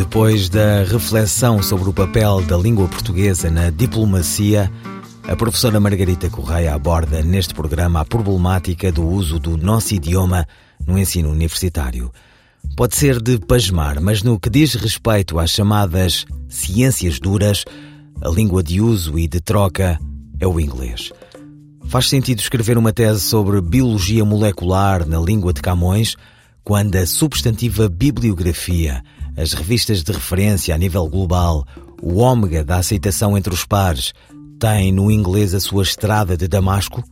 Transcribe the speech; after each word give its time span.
Depois 0.00 0.48
da 0.48 0.82
reflexão 0.82 1.62
sobre 1.62 1.90
o 1.90 1.92
papel 1.92 2.40
da 2.40 2.56
língua 2.56 2.88
portuguesa 2.88 3.50
na 3.50 3.68
diplomacia, 3.68 4.72
a 5.28 5.36
professora 5.36 5.78
Margarita 5.78 6.30
Correia 6.30 6.74
aborda 6.74 7.22
neste 7.22 7.52
programa 7.52 8.00
a 8.00 8.04
problemática 8.06 8.90
do 8.90 9.06
uso 9.06 9.38
do 9.38 9.58
nosso 9.58 9.94
idioma 9.94 10.48
no 10.86 10.98
ensino 10.98 11.30
universitário. 11.30 12.10
Pode 12.74 12.96
ser 12.96 13.20
de 13.20 13.38
pasmar, 13.40 14.00
mas 14.00 14.22
no 14.22 14.40
que 14.40 14.48
diz 14.48 14.72
respeito 14.72 15.38
às 15.38 15.50
chamadas 15.50 16.24
ciências 16.48 17.20
duras, 17.20 17.66
a 18.22 18.28
língua 18.30 18.62
de 18.62 18.80
uso 18.80 19.18
e 19.18 19.28
de 19.28 19.38
troca 19.38 20.00
é 20.40 20.46
o 20.46 20.58
inglês. 20.58 21.12
Faz 21.88 22.08
sentido 22.08 22.38
escrever 22.38 22.78
uma 22.78 22.90
tese 22.90 23.20
sobre 23.20 23.60
biologia 23.60 24.24
molecular 24.24 25.06
na 25.06 25.20
língua 25.20 25.52
de 25.52 25.60
Camões 25.60 26.16
quando 26.64 26.96
a 26.96 27.06
substantiva 27.06 27.86
bibliografia 27.86 29.04
as 29.40 29.54
revistas 29.54 30.02
de 30.02 30.12
referência 30.12 30.74
a 30.74 30.78
nível 30.78 31.08
global, 31.08 31.66
o 32.02 32.18
ômega 32.18 32.62
da 32.62 32.76
aceitação 32.76 33.36
entre 33.38 33.52
os 33.52 33.64
pares, 33.64 34.12
tem 34.58 34.92
no 34.92 35.10
inglês 35.10 35.54
a 35.54 35.60
sua 35.60 35.82
estrada 35.82 36.36
de 36.36 36.46
Damasco? 36.46 37.02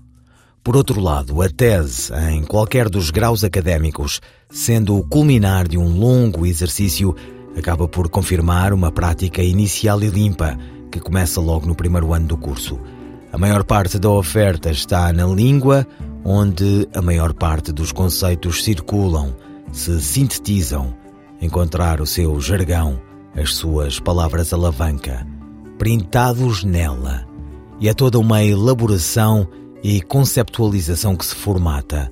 Por 0.62 0.77
outro 0.77 1.01
lado, 1.01 1.41
a 1.41 1.49
tese, 1.49 2.12
em 2.31 2.45
qualquer 2.45 2.91
dos 2.91 3.11
graus 3.11 3.43
académicos, 3.43 4.21
sendo 4.51 4.99
o 4.99 5.06
culminar 5.06 5.67
de 5.67 5.79
um 5.79 5.99
longo 5.99 6.45
exercício, 6.45 7.15
acaba 7.56 7.89
por 7.89 8.11
confirmar 8.11 8.75
uma 8.75 8.93
prática 8.93 9.43
inicial 9.43 10.03
e 10.03 10.09
limpa, 10.09 10.59
que 10.93 11.01
começa 11.01 11.41
logo 11.41 11.67
no 11.67 11.75
primeiro 11.75 12.12
ano 12.12 12.27
do 12.27 12.37
curso. 12.37 12.79
A 13.33 13.39
maior 13.39 13.65
parte 13.65 13.99
da 13.99 14.11
oferta 14.11 14.71
está 14.71 15.11
na 15.12 15.27
língua, 15.27 15.87
onde 16.23 16.87
a 16.95 17.01
maior 17.01 17.33
parte 17.33 17.73
dos 17.73 17.91
conceitos 17.91 18.62
circulam, 18.62 19.34
se 19.73 20.01
sintetizam 20.03 20.95
encontrar 21.41 22.00
o 22.00 22.06
seu 22.06 22.41
jargão, 22.41 23.00
as 23.34 23.55
suas 23.55 24.00
palavras 24.00 24.53
alavanca, 24.53 25.27
printados 25.78 26.64
nela. 26.64 27.27
E 27.81 27.89
é 27.89 27.94
toda 27.94 28.19
uma 28.19 28.42
elaboração 28.42 29.47
e 29.83 30.00
conceptualização 30.00 31.16
que 31.16 31.25
se 31.25 31.34
formata, 31.34 32.11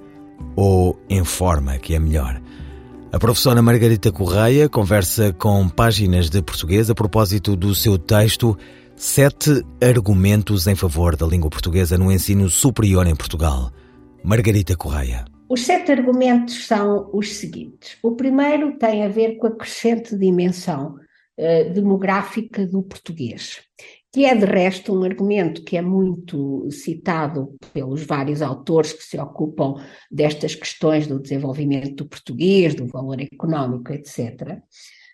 ou 0.55 0.99
em 1.09 1.25
forma 1.25 1.79
que 1.79 1.95
é 1.95 1.99
melhor. 1.99 2.41
A 3.13 3.19
professora 3.19 3.63
Margarita 3.63 4.13
Correia 4.13 4.69
conversa 4.69 5.33
com 5.33 5.69
páginas 5.69 6.29
de 6.29 6.43
português 6.43 6.91
a 6.91 6.95
propósito 6.95 7.57
do 7.57 7.75
seu 7.75 7.99
texto 7.99 8.57
Sete 8.97 9.63
argumentos 9.79 10.67
em 10.67 10.75
favor 10.75 11.17
da 11.17 11.27
língua 11.27 11.51
portuguesa 11.51 11.99
no 11.99 12.11
ensino 12.11 12.49
superior 12.49 13.07
em 13.07 13.15
Portugal. 13.15 13.71
Margarita 14.25 14.75
Correia. 14.75 15.36
Os 15.49 15.65
sete 15.65 15.93
argumentos 15.93 16.67
são 16.67 17.09
os 17.13 17.37
seguintes. 17.37 17.97
O 18.03 18.17
primeiro 18.17 18.77
tem 18.79 19.05
a 19.05 19.09
ver 19.09 19.37
com 19.37 19.47
a 19.47 19.57
crescente 19.57 20.17
dimensão 20.17 20.97
uh, 21.39 21.73
demográfica 21.73 22.67
do 22.67 22.83
português, 22.83 23.63
que 24.13 24.25
é 24.25 24.35
de 24.35 24.45
resto 24.45 24.93
um 24.93 25.05
argumento 25.05 25.63
que 25.63 25.77
é 25.77 25.83
muito 25.83 26.69
citado 26.71 27.55
pelos 27.73 28.05
vários 28.05 28.43
autores 28.43 28.93
que 28.93 29.05
se 29.05 29.19
ocupam 29.19 29.75
destas 30.11 30.57
questões 30.57 31.07
do 31.07 31.21
desenvolvimento 31.21 31.95
do 31.95 32.09
português, 32.09 32.75
do 32.75 32.87
valor 32.87 33.21
económico, 33.21 33.93
etc. 33.93 34.61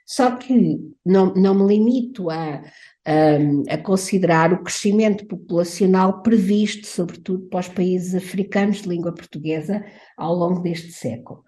Só 0.06 0.36
que 0.36 0.78
não, 1.04 1.34
não 1.34 1.54
me 1.54 1.74
limito 1.74 2.30
a, 2.30 2.62
a, 3.04 3.74
a, 3.74 3.78
considerar 3.78 4.52
o 4.52 4.62
crescimento 4.62 5.26
populacional 5.26 6.22
previsto, 6.22 6.86
sobretudo 6.86 7.46
para 7.48 7.60
os 7.60 7.68
países 7.68 8.14
africanos 8.14 8.82
de 8.82 8.88
língua 8.88 9.12
portuguesa, 9.12 9.84
ao 10.16 10.34
longo 10.34 10.60
deste 10.60 10.92
século. 10.92 11.42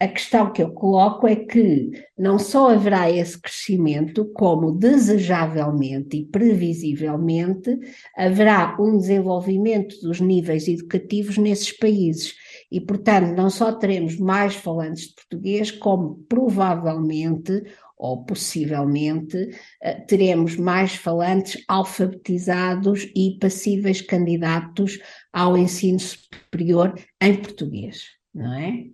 A 0.00 0.08
questão 0.08 0.50
que 0.50 0.62
eu 0.62 0.72
coloco 0.72 1.28
é 1.28 1.36
que 1.36 1.90
não 2.18 2.38
só 2.38 2.70
haverá 2.70 3.10
esse 3.10 3.38
crescimento, 3.38 4.24
como 4.32 4.72
desejavelmente 4.72 6.16
e 6.16 6.24
previsivelmente 6.24 7.78
haverá 8.16 8.76
um 8.80 8.96
desenvolvimento 8.96 10.00
dos 10.00 10.18
níveis 10.18 10.66
educativos 10.66 11.36
nesses 11.36 11.70
países. 11.72 12.34
E, 12.72 12.80
portanto, 12.80 13.36
não 13.36 13.50
só 13.50 13.72
teremos 13.72 14.16
mais 14.18 14.54
falantes 14.54 15.08
de 15.08 15.14
português, 15.14 15.70
como 15.70 16.24
provavelmente 16.28 17.62
ou 18.00 18.24
possivelmente 18.24 19.50
eh, 19.82 20.00
teremos 20.06 20.56
mais 20.56 20.94
falantes 20.94 21.62
alfabetizados 21.68 23.06
e 23.14 23.36
passíveis 23.38 24.00
candidatos 24.00 24.98
ao 25.30 25.56
ensino 25.56 26.00
superior 26.00 26.94
em 27.20 27.36
português, 27.36 28.06
não 28.34 28.54
é? 28.54 28.84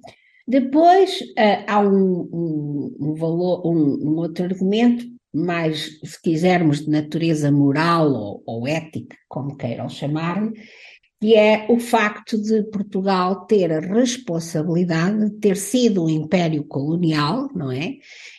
Depois 0.48 1.20
uh, 1.20 1.64
há 1.66 1.80
um, 1.80 2.28
um, 2.32 2.96
um 3.00 3.14
valor, 3.14 3.66
um, 3.66 4.10
um, 4.10 4.16
outro 4.16 4.44
argumento, 4.44 5.04
mais, 5.32 5.98
se 6.04 6.22
quisermos, 6.22 6.84
de 6.84 6.90
natureza 6.90 7.50
moral 7.50 8.12
ou, 8.12 8.42
ou 8.46 8.66
ética, 8.66 9.16
como 9.28 9.56
queiram 9.56 9.88
chamar, 9.88 10.40
que 11.20 11.34
é 11.34 11.66
o 11.70 11.78
facto 11.78 12.40
de 12.40 12.62
Portugal 12.64 13.46
ter 13.46 13.72
a 13.72 13.80
responsabilidade 13.80 15.30
de 15.30 15.38
ter 15.38 15.56
sido 15.56 16.04
um 16.04 16.08
império 16.08 16.62
colonial, 16.64 17.48
não 17.54 17.72
é? 17.72 17.94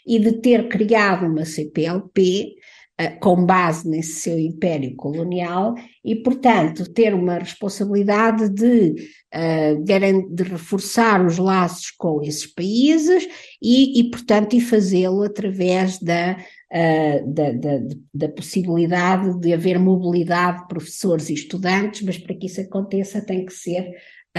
E 0.06 0.20
de 0.20 0.34
ter 0.34 0.68
criado 0.68 1.26
uma 1.26 1.44
CPLP 1.44 2.56
uh, 3.02 3.20
com 3.20 3.44
base 3.46 3.90
nesse 3.90 4.22
seu 4.22 4.38
império 4.38 4.96
colonial 4.96 5.74
e, 6.06 6.16
portanto, 6.18 6.88
ter 6.94 7.16
uma 7.16 7.40
responsabilidade 7.40 8.48
de, 8.50 8.94
uh, 9.34 10.34
de 10.34 10.44
reforçar 10.44 11.26
os 11.26 11.40
laços 11.40 11.90
com 11.90 12.22
esses 12.22 12.46
países 12.46 13.28
e, 13.60 14.00
e 14.00 14.12
portanto, 14.12 14.56
e 14.56 14.62
fazê-lo 14.62 15.24
através 15.24 15.98
da 15.98 16.38
uh, 16.72 17.34
da, 17.34 17.52
da, 17.52 17.80
da, 18.14 18.30
possibilidade 18.30 19.40
de 19.40 19.54
haver 19.54 19.80
mobilidade 19.80 20.62
de 20.62 20.68
professores 20.68 21.30
e 21.30 21.34
estudantes, 21.34 22.02
mas 22.02 22.18
para 22.18 22.36
que 22.36 22.48
isso 22.48 22.62
aconteça 22.62 23.26
tem 23.26 23.46
que 23.46 23.54
ser 23.54 23.94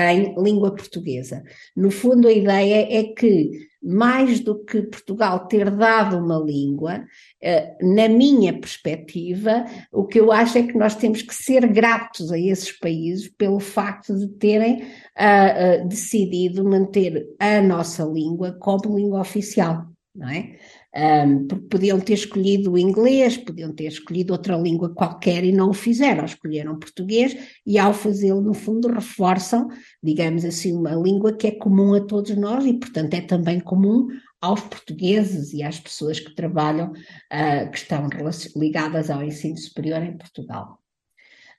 em 0.06 0.34
língua 0.40 0.74
portuguesa. 0.74 1.42
No 1.76 1.90
fundo, 1.90 2.28
a 2.28 2.32
ideia 2.32 2.86
é 2.88 3.02
que, 3.04 3.50
mais 3.82 4.40
do 4.40 4.64
que 4.64 4.82
Portugal 4.82 5.46
ter 5.46 5.70
dado 5.70 6.18
uma 6.18 6.38
língua, 6.38 7.04
uh, 7.42 7.94
na 7.94 8.08
minha 8.08 8.52
perspectiva, 8.52 9.64
o 9.92 10.06
que 10.06 10.20
eu 10.20 10.30
acho 10.30 10.58
é 10.58 10.62
que 10.62 10.76
nós 10.76 10.94
temos 10.94 11.22
que 11.22 11.34
ser 11.34 11.66
gratos 11.66 12.30
a 12.30 12.38
esses 12.38 12.72
países 12.72 13.28
pelo 13.28 13.60
facto 13.60 14.16
de 14.16 14.28
terem 14.28 14.82
uh, 14.82 15.88
decidido 15.88 16.64
manter 16.64 17.26
a 17.38 17.60
nossa 17.60 18.04
língua 18.04 18.56
como 18.60 18.96
língua 18.96 19.20
oficial, 19.20 19.86
não 20.14 20.28
é? 20.28 20.56
Um, 20.96 21.46
porque 21.46 21.66
podiam 21.66 22.00
ter 22.00 22.14
escolhido 22.14 22.72
o 22.72 22.78
inglês, 22.78 23.36
podiam 23.36 23.72
ter 23.72 23.88
escolhido 23.88 24.32
outra 24.32 24.56
língua 24.56 24.88
qualquer 24.88 25.44
e 25.44 25.52
não 25.52 25.70
o 25.70 25.74
fizeram, 25.74 26.24
escolheram 26.24 26.78
português 26.78 27.36
e 27.66 27.78
ao 27.78 27.92
fazê-lo, 27.92 28.40
no 28.40 28.54
fundo, 28.54 28.88
reforçam, 28.88 29.68
digamos 30.02 30.46
assim, 30.46 30.72
uma 30.72 30.94
língua 30.94 31.34
que 31.34 31.46
é 31.46 31.50
comum 31.50 31.94
a 31.94 32.00
todos 32.00 32.34
nós 32.36 32.64
e, 32.64 32.72
portanto, 32.72 33.14
é 33.14 33.20
também 33.20 33.60
comum 33.60 34.08
aos 34.40 34.60
portugueses 34.62 35.52
e 35.52 35.62
às 35.62 35.78
pessoas 35.78 36.20
que 36.20 36.34
trabalham, 36.34 36.90
uh, 36.90 37.70
que 37.70 37.76
estão 37.76 38.08
ligadas 38.56 39.10
ao 39.10 39.22
ensino 39.22 39.58
superior 39.58 40.02
em 40.02 40.16
Portugal. 40.16 40.78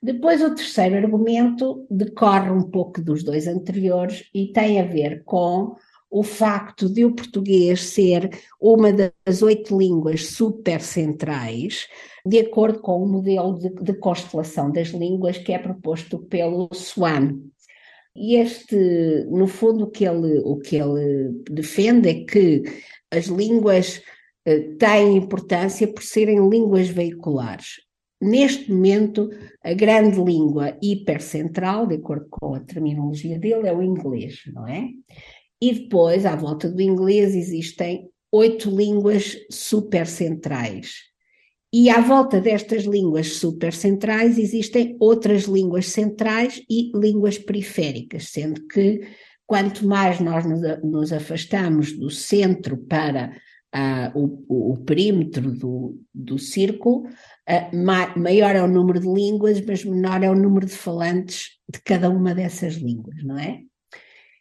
Depois, 0.02 0.42
o 0.42 0.54
terceiro 0.54 0.96
argumento 0.96 1.86
decorre 1.90 2.50
um 2.50 2.62
pouco 2.62 3.02
dos 3.02 3.22
dois 3.22 3.46
anteriores 3.46 4.24
e 4.34 4.50
tem 4.50 4.80
a 4.80 4.84
ver 4.84 5.22
com 5.24 5.76
o 6.10 6.24
facto 6.24 6.88
de 6.88 7.04
o 7.04 7.14
português 7.14 7.82
ser 7.84 8.28
uma 8.60 8.92
das 8.92 9.42
oito 9.42 9.78
línguas 9.78 10.26
supercentrais, 10.26 11.86
de 12.26 12.40
acordo 12.40 12.80
com 12.80 13.02
o 13.02 13.08
modelo 13.08 13.58
de, 13.58 13.70
de, 13.70 13.94
constelação 13.94 14.70
das 14.72 14.88
línguas 14.88 15.38
que 15.38 15.52
é 15.52 15.58
proposto 15.58 16.18
pelo 16.18 16.68
Swan. 16.74 17.38
E 18.14 18.36
este, 18.36 19.24
no 19.30 19.46
fundo, 19.46 19.84
o 19.84 19.90
que 19.90 20.04
ele, 20.04 20.40
o 20.40 20.58
que 20.58 20.76
ele 20.76 21.42
defende 21.48 22.08
é 22.08 22.24
que 22.24 22.64
as 23.10 23.26
línguas 23.26 24.02
eh, 24.44 24.74
têm 24.78 25.16
importância 25.16 25.86
por 25.86 26.02
serem 26.02 26.48
línguas 26.48 26.88
veiculares. 26.88 27.76
Neste 28.20 28.70
momento, 28.70 29.30
a 29.64 29.72
grande 29.72 30.20
língua 30.20 30.76
hipercentral, 30.82 31.86
de 31.86 31.94
acordo 31.94 32.26
com 32.28 32.54
a 32.54 32.60
terminologia 32.60 33.38
dele, 33.38 33.68
é 33.68 33.72
o 33.72 33.82
inglês, 33.82 34.42
não 34.52 34.68
é? 34.68 34.88
E 35.60 35.74
depois, 35.74 36.24
à 36.24 36.34
volta 36.34 36.70
do 36.70 36.80
inglês, 36.80 37.34
existem 37.34 38.08
oito 38.32 38.70
línguas 38.70 39.36
supercentrais. 39.50 41.10
E 41.72 41.88
à 41.88 42.00
volta 42.00 42.40
destas 42.40 42.84
línguas 42.84 43.34
supercentrais 43.34 44.38
existem 44.38 44.96
outras 44.98 45.44
línguas 45.44 45.86
centrais 45.86 46.60
e 46.68 46.90
línguas 46.94 47.38
periféricas, 47.38 48.30
sendo 48.30 48.66
que 48.66 49.06
quanto 49.46 49.86
mais 49.86 50.18
nós 50.20 50.44
nos 50.82 51.12
afastamos 51.12 51.92
do 51.92 52.10
centro 52.10 52.76
para 52.76 53.36
uh, 53.74 54.18
o, 54.48 54.72
o, 54.72 54.76
perímetro 54.78 55.52
do, 55.52 56.00
do 56.12 56.38
círculo, 56.38 57.06
uh, 57.06 57.76
ma 57.76 58.16
maior 58.16 58.56
é 58.56 58.62
o 58.62 58.68
número 58.68 58.98
de 58.98 59.08
línguas, 59.08 59.60
mas 59.60 59.84
menor 59.84 60.22
é 60.24 60.30
o 60.30 60.36
número 60.36 60.66
de 60.66 60.72
falantes 60.72 61.58
de 61.72 61.80
cada 61.82 62.10
uma 62.10 62.34
dessas 62.34 62.74
línguas, 62.74 63.22
não 63.22 63.38
é? 63.38 63.60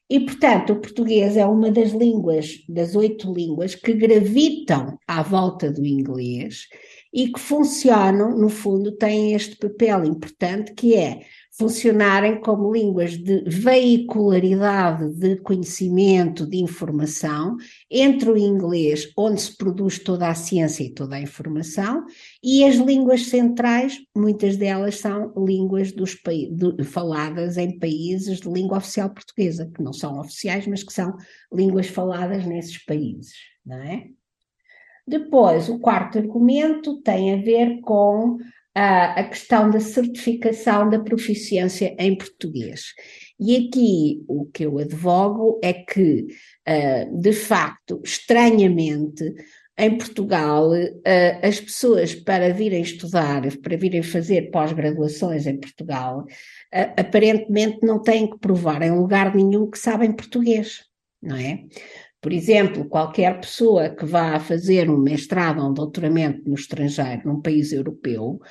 E, 0.10 0.20
portanto, 0.20 0.74
o 0.74 0.80
português 0.80 1.38
é 1.38 1.46
uma 1.46 1.70
das 1.70 1.92
línguas, 1.92 2.64
das 2.68 2.96
oito 2.96 3.32
línguas, 3.32 3.76
que 3.76 3.94
gravitam 3.94 4.98
à 5.08 5.22
volta 5.22 5.72
do 5.72 5.86
inglês 5.86 6.68
e 7.14 7.32
que 7.32 7.40
funcionam, 7.40 8.36
no 8.36 8.50
fundo, 8.50 8.92
têm 8.92 9.34
este 9.34 9.56
papel 9.56 10.06
importante 10.06 10.74
que 10.74 10.96
é 10.96 11.22
funcionarem 11.60 12.40
como 12.40 12.72
línguas 12.72 13.18
de 13.18 13.42
veicularidade 13.42 15.14
de 15.16 15.36
conhecimento, 15.42 16.48
de 16.48 16.58
informação, 16.58 17.58
entre 17.92 18.32
o 18.32 18.38
inglês, 18.38 19.12
onde 19.18 19.42
se 19.42 19.58
produz 19.58 20.00
toda 20.00 20.30
a 20.30 20.34
ciência 20.34 20.86
e 20.86 20.94
toda 20.94 21.18
a 21.18 21.22
informação, 21.22 22.06
e 22.42 22.64
as 22.64 22.76
línguas 22.78 23.26
centrais, 23.26 23.98
muitas 24.16 24.56
delas 24.56 25.00
são 25.00 25.34
línguas 25.36 25.92
dos, 25.92 26.16
de, 26.16 26.82
faladas 26.86 27.58
em 27.58 27.78
países 27.78 28.40
de 28.40 28.50
língua 28.50 28.78
oficial 28.78 29.10
portuguesa, 29.10 29.70
que 29.76 29.84
não 29.84 29.92
são 29.92 30.18
oficiais, 30.18 30.66
mas 30.66 30.82
que 30.82 30.94
são 30.94 31.14
línguas 31.54 31.88
faladas 31.88 32.46
nesses 32.46 32.78
países, 32.86 33.34
não 33.66 33.84
é? 33.84 34.06
Depois, 35.06 35.68
o 35.68 35.80
quarto 35.80 36.20
argumento 36.20 37.02
tem 37.02 37.34
a 37.34 37.38
ver 37.38 37.82
com 37.82 38.38
a, 38.76 39.24
questão 39.24 39.70
da 39.70 39.80
certificação 39.80 40.90
da 40.90 41.00
proficiência 41.00 41.96
em 41.98 42.16
português. 42.16 42.94
E 43.40 43.56
aqui 43.56 44.24
o 44.28 44.46
que 44.46 44.66
eu 44.66 44.78
advogo 44.78 45.60
é 45.64 45.74
que, 45.74 46.28
uh, 46.68 47.20
de 47.20 47.34
facto, 47.34 48.02
estranhamente, 48.04 49.34
em 49.78 49.98
Portugal, 49.98 50.72
uh, 50.72 51.40
as 51.42 51.60
pessoas 51.60 52.14
para 52.14 52.54
virem 52.54 52.82
estudar, 52.82 53.42
para 53.58 53.78
virem 53.78 54.04
fazer 54.04 54.52
pós-graduações 54.52 55.48
em 55.48 55.58
Portugal, 55.58 56.20
uh, 56.22 56.94
aparentemente 56.98 57.80
não 57.82 58.02
têm 58.02 58.30
que 58.30 58.38
provar 58.38 58.82
em 58.82 58.92
lugar 58.92 59.34
nenhum 59.34 59.70
que 59.70 59.80
sabem 59.80 60.12
português, 60.12 60.84
não 61.22 61.38
é? 61.38 61.64
Por 62.22 62.34
exemplo, 62.34 62.84
qualquer 62.86 63.40
pessoa 63.40 63.90
que 63.90 64.06
vá 64.06 64.40
fazer 64.40 64.90
um 64.90 64.98
mestrado 64.98 65.62
ou 65.62 65.70
um 65.70 65.74
doutoramento 65.74 66.50
no 66.50 66.56
estrangeiro, 66.56 67.22
num 67.26 67.42
país 67.42 67.72
europeu, 67.72 68.42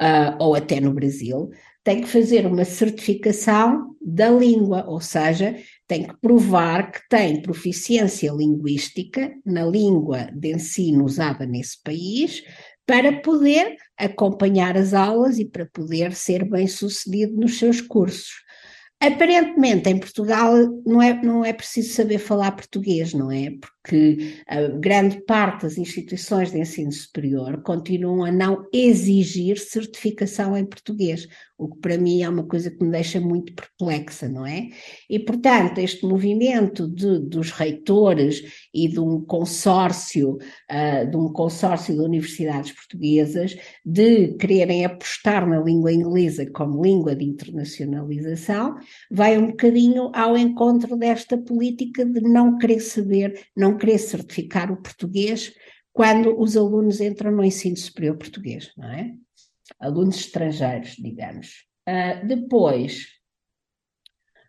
uh, 0.00 0.36
ou 0.38 0.54
até 0.54 0.80
no 0.80 0.92
Brasil, 0.92 1.50
tem 1.82 2.00
que 2.00 2.08
fazer 2.08 2.46
uma 2.46 2.64
certificação 2.64 3.96
da 4.00 4.30
língua, 4.30 4.84
ou 4.86 5.00
seja, 5.00 5.56
tem 5.88 6.04
que 6.04 6.16
provar 6.20 6.92
que 6.92 7.00
tem 7.08 7.42
proficiência 7.42 8.30
linguística 8.32 9.32
na 9.44 9.64
língua 9.64 10.28
de 10.32 10.52
ensino 10.52 11.04
usada 11.04 11.44
nesse 11.46 11.82
país, 11.82 12.42
para 12.86 13.20
poder 13.20 13.76
acompanhar 13.98 14.76
as 14.76 14.94
aulas 14.94 15.40
e 15.40 15.44
para 15.44 15.66
poder 15.66 16.12
ser 16.12 16.48
bem 16.48 16.68
sucedido 16.68 17.34
nos 17.34 17.58
seus 17.58 17.80
cursos. 17.80 18.45
Aparentemente, 18.98 19.90
em 19.90 19.98
Portugal 19.98 20.54
não 20.86 21.02
é, 21.02 21.22
não 21.22 21.44
é 21.44 21.52
preciso 21.52 21.92
saber 21.92 22.18
falar 22.18 22.52
português, 22.52 23.12
não 23.12 23.30
é? 23.30 23.50
Porque 23.60 24.42
a 24.48 24.62
grande 24.68 25.20
parte 25.24 25.62
das 25.62 25.76
instituições 25.76 26.50
de 26.50 26.58
ensino 26.58 26.90
superior 26.90 27.62
continuam 27.62 28.24
a 28.24 28.32
não 28.32 28.66
exigir 28.72 29.58
certificação 29.58 30.56
em 30.56 30.64
português 30.64 31.28
o 31.58 31.68
que 31.68 31.80
para 31.80 31.96
mim 31.96 32.22
é 32.22 32.28
uma 32.28 32.44
coisa 32.44 32.70
que 32.70 32.84
me 32.84 32.90
deixa 32.90 33.18
muito 33.18 33.54
perplexa, 33.54 34.28
não 34.28 34.44
é? 34.44 34.68
E, 35.08 35.18
portanto, 35.18 35.78
este 35.78 36.04
movimento 36.04 36.86
de, 36.86 37.18
dos 37.18 37.50
reitores 37.50 38.42
e 38.74 38.88
de 38.88 39.00
um 39.00 39.22
consórcio, 39.22 40.32
uh, 40.34 41.10
de 41.10 41.16
um 41.16 41.32
consórcio 41.32 41.94
de 41.94 42.00
universidades 42.00 42.72
portuguesas, 42.72 43.56
de 43.84 44.34
quererem 44.34 44.84
apostar 44.84 45.48
na 45.48 45.58
língua 45.60 45.92
inglesa 45.92 46.44
como 46.50 46.82
língua 46.82 47.16
de 47.16 47.24
internacionalização, 47.24 48.76
vai 49.10 49.38
um 49.38 49.48
bocadinho 49.48 50.10
ao 50.14 50.36
encontro 50.36 50.96
desta 50.96 51.36
política 51.38 52.04
de 52.04 52.20
não 52.20 52.58
querer 52.58 52.80
saber, 52.80 53.46
não 53.56 53.76
querer 53.76 53.98
certificar 53.98 54.72
o 54.72 54.80
português 54.80 55.52
quando 55.92 56.38
os 56.38 56.56
alunos 56.56 57.00
entram 57.00 57.32
no 57.32 57.44
ensino 57.44 57.76
superior 57.76 58.16
português, 58.16 58.70
não 58.76 58.88
é? 58.88 59.14
alunos 59.80 60.16
estrangeiros, 60.16 60.96
digamos. 60.96 61.64
Uh, 61.88 62.26
depois, 62.26 63.06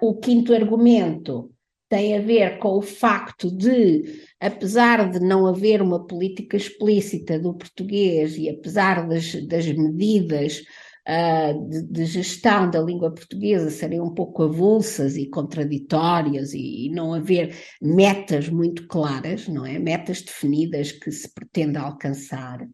o 0.02 0.16
quinto 0.16 0.54
argumento 0.54 1.52
tem 1.90 2.18
a 2.18 2.22
ver 2.22 2.60
com 2.60 2.78
o 2.78 2.82
facto 2.82 3.50
de, 3.50 4.22
apesar 4.40 5.10
de 5.10 5.20
não 5.20 5.48
haver 5.48 5.82
uma 5.82 6.06
política 6.06 6.58
explícita 6.58 7.40
do 7.40 7.54
português 7.54 8.38
e 8.38 8.50
apesar 8.50 9.08
das, 9.08 9.34
das 9.48 9.66
medidas 9.68 10.64
uh, 11.08 11.70
de, 11.70 11.84
de, 11.84 12.06
gestão 12.06 12.70
da 12.70 12.82
língua 12.82 13.12
portuguesa 13.12 13.70
serem 13.70 14.02
um 14.02 14.14
pouco 14.14 14.44
avulsas 14.44 15.16
e 15.16 15.30
contraditórias 15.30 16.54
e, 16.54 16.88
e, 16.88 16.90
não 16.90 17.14
haver 17.14 17.56
metas 17.82 18.50
muito 18.50 18.88
claras, 18.88 19.48
não 19.48 19.66
é? 19.66 19.80
Metas 19.80 20.22
definidas 20.22 20.92
que 20.92 21.12
se 21.12 21.34
pretende 21.34 21.78
alcançar. 21.78 22.68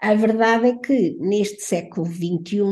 A 0.00 0.14
verdade 0.14 0.68
é 0.68 0.76
que 0.76 1.16
neste 1.18 1.62
século 1.62 2.06
XXI 2.06 2.62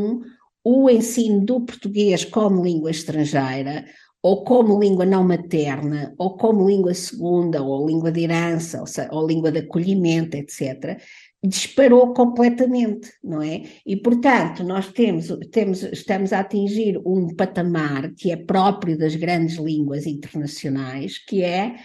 o 0.63 0.91
ensino 0.91 1.45
do 1.45 1.65
português 1.65 2.25
como 2.25 2.63
língua 2.63 2.91
estrangeira 2.91 3.85
ou 4.27 4.43
como 4.43 4.81
língua 4.81 5.07
não 5.07 5.23
materna, 5.23 6.13
ou 6.19 6.37
como 6.37 6.69
língua 6.69 6.93
segunda, 6.95 7.63
ou 7.63 7.87
língua 7.87 8.11
de 8.11 8.25
herança, 8.25 8.81
ou, 8.81 9.19
ou 9.21 9.25
língua 9.25 9.53
de 9.53 9.61
acolhimento, 9.61 10.37
etc., 10.37 11.01
disparou 11.45 12.13
completamente, 12.13 13.13
não 13.23 13.43
é? 13.43 13.63
E, 13.85 13.97
portanto, 13.97 14.65
nós 14.65 14.93
temos, 14.93 15.29
temos, 15.51 15.83
estamos 15.83 16.33
a 16.33 16.41
atingir 16.41 17.01
um 17.05 17.35
patamar 17.35 18.13
que 18.15 18.31
é 18.31 18.37
próprio 18.37 18.99
das 18.99 19.15
grandes 19.15 19.57
línguas 19.57 20.07
internacionais, 20.07 21.19
que 21.19 21.43
é 21.43 21.77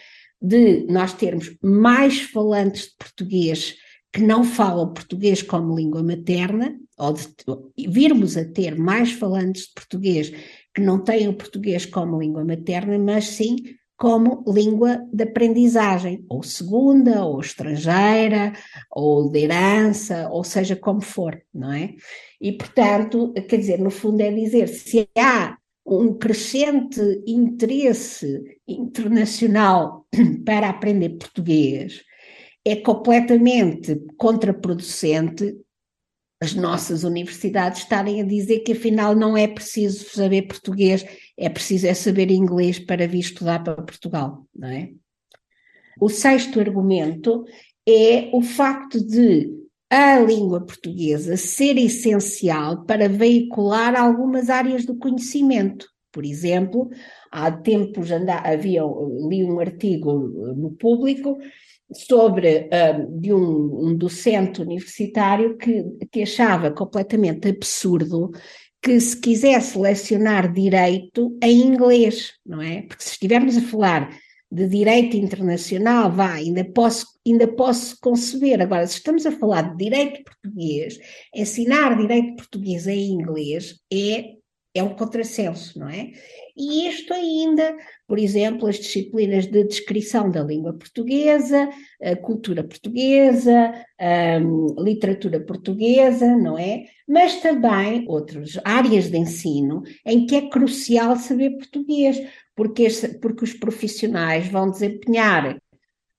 de 0.41 0.85
nós 0.87 1.13
termos 1.13 1.55
mais 1.61 2.21
falantes 2.21 2.85
de 2.85 2.95
português 2.97 3.75
que 4.11 4.21
não 4.21 4.43
falam 4.43 4.93
português 4.93 5.41
como 5.41 5.75
língua 5.75 6.03
materna, 6.03 6.77
ou 6.97 7.13
de, 7.13 7.27
virmos 7.89 8.35
a 8.35 8.43
ter 8.43 8.77
mais 8.77 9.11
falantes 9.11 9.67
de 9.67 9.73
português 9.73 10.31
que 10.73 10.81
não 10.81 11.01
têm 11.01 11.27
o 11.27 11.33
português 11.33 11.85
como 11.85 12.19
língua 12.19 12.43
materna, 12.43 12.97
mas 12.97 13.25
sim 13.25 13.55
como 14.01 14.43
língua 14.47 15.07
de 15.13 15.25
aprendizagem, 15.25 16.25
ou 16.27 16.41
segunda, 16.41 17.23
ou 17.23 17.39
estrangeira, 17.39 18.51
ou 18.89 19.29
de 19.29 19.43
herança, 19.43 20.27
ou 20.31 20.43
seja 20.43 20.75
como 20.75 21.01
for, 21.01 21.39
não 21.53 21.71
é? 21.71 21.93
E, 22.41 22.51
portanto, 22.51 23.31
quer 23.47 23.57
dizer, 23.57 23.77
no 23.77 23.91
fundo 23.91 24.21
é 24.21 24.31
dizer, 24.31 24.69
se 24.69 25.07
há 25.15 25.55
um 25.85 26.15
crescente 26.15 26.99
interesse 27.27 28.41
internacional 28.67 30.07
para 30.43 30.69
aprender 30.69 31.19
português, 31.19 32.01
é 32.65 32.77
completamente 32.77 34.01
contraproducente 34.17 35.57
as 36.41 36.55
nossas 36.55 37.03
universidades 37.03 37.83
estarem 37.83 38.19
a 38.19 38.25
dizer 38.25 38.61
que 38.61 38.71
afinal 38.71 39.15
não 39.15 39.37
é 39.37 39.47
preciso 39.47 40.09
saber 40.09 40.47
português, 40.47 41.05
é 41.41 41.49
preciso 41.49 41.87
é 41.87 41.93
saber 41.93 42.29
inglês 42.29 42.77
para 42.77 43.07
vir 43.07 43.19
estudar 43.19 43.63
para 43.63 43.81
Portugal, 43.81 44.45
não 44.55 44.67
é? 44.67 44.91
O 45.99 46.07
sexto 46.07 46.59
argumento 46.59 47.43
é 47.87 48.29
o 48.31 48.41
facto 48.41 49.03
de 49.03 49.59
a 49.89 50.19
língua 50.19 50.61
portuguesa 50.61 51.35
ser 51.35 51.77
essencial 51.77 52.85
para 52.85 53.09
veicular 53.09 53.93
algumas 53.99 54.49
áreas 54.49 54.85
do 54.85 54.95
conhecimento. 54.95 55.85
Por 56.11 56.23
exemplo, 56.23 56.89
há 57.31 57.51
tempos 57.51 58.11
anda, 58.11 58.35
havia, 58.35 58.83
li 59.27 59.43
um 59.43 59.59
artigo 59.59 60.13
no 60.55 60.71
público 60.71 61.37
sobre 61.93 62.69
um, 62.71 63.19
de 63.19 63.33
um, 63.33 63.87
um, 63.87 63.95
docente 63.95 64.61
universitário 64.61 65.57
que, 65.57 65.83
que 66.09 66.21
achava 66.21 66.71
completamente 66.71 67.49
absurdo 67.49 68.31
que 68.81 68.99
se 68.99 69.19
quisesse 69.19 69.77
lecionar 69.77 70.51
direito 70.51 71.37
em 71.41 71.61
inglês, 71.61 72.33
não 72.45 72.61
é? 72.61 72.81
Porque 72.81 73.03
se 73.03 73.11
estivermos 73.11 73.55
a 73.57 73.61
falar 73.61 74.17
de 74.51 74.67
direito 74.67 75.15
internacional, 75.15 76.11
vá, 76.11 76.33
ainda 76.33 76.65
posso, 76.65 77.05
ainda 77.25 77.47
posso 77.47 77.97
conceber. 78.01 78.61
Agora, 78.61 78.85
se 78.87 78.97
estamos 78.97 79.25
a 79.25 79.31
falar 79.31 79.71
de 79.71 79.77
direito 79.77 80.23
português, 80.23 80.99
ensinar 81.33 81.97
direito 81.97 82.35
português 82.35 82.87
em 82.87 83.11
inglês 83.11 83.79
é 83.91 84.41
é 84.73 84.81
um 84.81 84.95
contrassenso, 84.95 85.77
não 85.77 85.89
é? 85.89 86.11
E 86.55 86.87
isto 86.87 87.13
ainda, 87.13 87.75
por 88.11 88.19
exemplo, 88.19 88.67
as 88.67 88.75
disciplinas 88.75 89.47
de 89.47 89.63
descrição 89.63 90.29
da 90.29 90.43
língua 90.43 90.73
portuguesa, 90.73 91.69
cultura 92.21 92.61
portuguesa, 92.61 93.73
hum, 94.43 94.75
literatura 94.79 95.39
portuguesa, 95.39 96.35
não 96.35 96.57
é? 96.57 96.87
Mas 97.07 97.39
também 97.39 98.03
outras 98.09 98.59
áreas 98.65 99.09
de 99.09 99.17
ensino 99.17 99.83
em 100.05 100.25
que 100.25 100.35
é 100.35 100.49
crucial 100.49 101.15
saber 101.15 101.51
português, 101.51 102.21
porque, 102.53 102.85
porque 103.21 103.45
os 103.45 103.53
profissionais 103.53 104.45
vão 104.49 104.69
desempenhar 104.69 105.57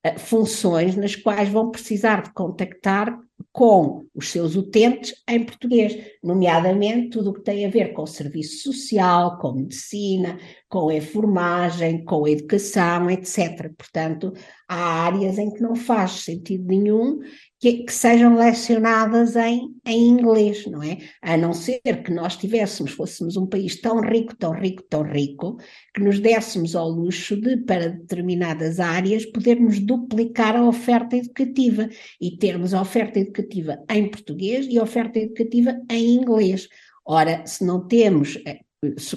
eh, 0.02 0.18
funções 0.18 0.96
nas 0.96 1.14
quais 1.14 1.50
vão 1.50 1.70
precisar 1.70 2.22
de 2.22 2.32
contactar 2.32 3.18
com 3.52 4.06
os 4.14 4.30
seus 4.30 4.56
utentes 4.56 5.14
em 5.28 5.44
português, 5.44 5.94
nomeadamente 6.23 7.11
tudo 7.11 7.30
o 7.30 7.35
que 7.35 7.42
tem 7.42 7.66
a 7.66 7.71
ver 7.71 7.92
com 7.92 8.02
o 8.02 8.06
serviço 8.06 8.73
social, 8.73 9.38
com 9.38 9.52
medicina, 9.52 10.38
com 10.68 10.88
a 10.88 10.94
enfermagem, 10.94 12.02
com 12.02 12.25
a 12.25 12.30
educação, 12.30 13.11
etc. 13.11 13.71
Portanto, 13.76 14.32
há 14.66 15.04
áreas 15.04 15.38
em 15.38 15.50
que 15.52 15.61
não 15.61 15.76
faz 15.76 16.12
sentido 16.12 16.64
nenhum 16.66 17.21
que, 17.62 17.85
que, 17.85 17.92
sejam 17.92 18.35
lecionadas 18.35 19.37
em, 19.37 19.73
em 19.87 20.09
inglês, 20.09 20.66
não 20.66 20.83
é? 20.83 20.99
A 21.23 21.37
não 21.37 21.52
ser 21.52 21.81
que 22.02 22.11
nós 22.11 22.37
tivéssemos, 22.37 22.90
fôssemos 22.90 23.37
um 23.37 23.47
país 23.47 23.81
tão 23.81 24.00
rico, 24.00 24.35
tão 24.35 24.50
rico, 24.50 24.83
tão 24.83 25.02
rico, 25.04 25.59
que 25.95 26.02
nos 26.02 26.19
dessemos 26.19 26.75
ao 26.75 26.88
luxo 26.88 27.40
de, 27.40 27.59
para 27.59 27.90
determinadas 27.90 28.81
áreas, 28.81 29.25
podermos 29.26 29.78
duplicar 29.78 30.57
a 30.57 30.66
oferta 30.66 31.16
educativa 31.16 31.88
e 32.21 32.37
termos 32.37 32.75
a 32.75 32.83
oferta 32.83 33.21
educativa 33.21 33.78
em 33.88 34.11
português 34.11 34.66
e 34.69 34.76
a 34.76 34.83
oferta 34.83 35.21
educativa 35.21 35.81
em 35.88 36.16
inglês. 36.16 36.69
Ora, 37.07 37.47
se 37.47 37.64
não 37.64 37.87
temos 37.87 38.40
eh, 38.45 38.59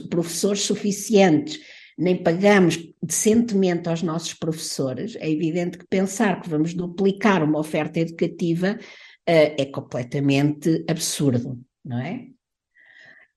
professores 0.07 0.61
suficientes 0.61 1.59
nem 1.97 2.21
pagamos 2.21 2.77
decentemente 3.01 3.87
aos 3.87 4.01
nossos 4.01 4.33
professores, 4.33 5.15
é 5.17 5.29
evidente 5.29 5.77
que 5.77 5.87
pensar 5.87 6.41
que 6.41 6.49
vamos 6.49 6.73
duplicar 6.73 7.43
uma 7.43 7.59
oferta 7.59 7.99
educativa 7.99 8.77
uh, 8.77 9.55
é 9.57 9.65
completamente 9.65 10.83
absurdo, 10.89 11.59
não 11.83 11.99
é? 11.99 12.27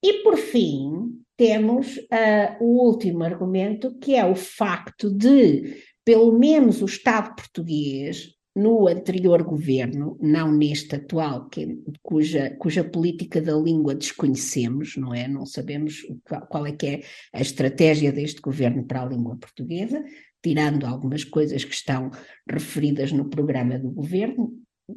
E 0.03 0.23
por 0.23 0.37
fim, 0.37 1.21
temos 1.37 1.97
uh, 1.97 2.57
o 2.61 2.85
último 2.85 3.23
argumento, 3.23 3.97
que 3.99 4.15
é 4.15 4.25
o 4.25 4.35
facto 4.35 5.11
de, 5.11 5.83
pelo 6.05 6.37
menos, 6.38 6.83
o 6.83 6.87
Estado 6.87 7.35
português 7.35 8.38
no 8.59 8.88
anterior 8.88 9.45
governo, 9.45 10.19
não 10.21 10.50
neste 10.50 10.97
atual, 10.97 11.49
que, 11.49 11.79
cuja, 12.03 12.50
cuja 12.59 12.83
política 12.83 13.41
da 13.41 13.55
língua 13.55 13.95
desconhecemos, 13.95 14.97
não 14.97 15.15
é? 15.15 15.29
Não 15.29 15.47
sabemos 15.47 16.03
qual, 16.25 16.47
qual 16.49 16.67
é 16.67 16.73
que 16.73 16.87
é 16.87 17.03
a 17.33 17.41
estratégia 17.41 18.11
deste 18.11 18.41
governo 18.41 18.85
para 18.85 19.03
a 19.03 19.07
língua 19.07 19.37
portuguesa, 19.37 20.05
tirando 20.43 20.87
algumas 20.87 21.23
coisas 21.23 21.65
que 21.65 21.75
estão 21.75 22.11
referidas 22.50 23.12
no 23.12 23.31
programa 23.31 23.79
do 23.79 23.91
governo, 23.91 24.53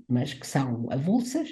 mas 0.10 0.34
que 0.34 0.48
são 0.48 0.88
avulsas. 0.90 1.50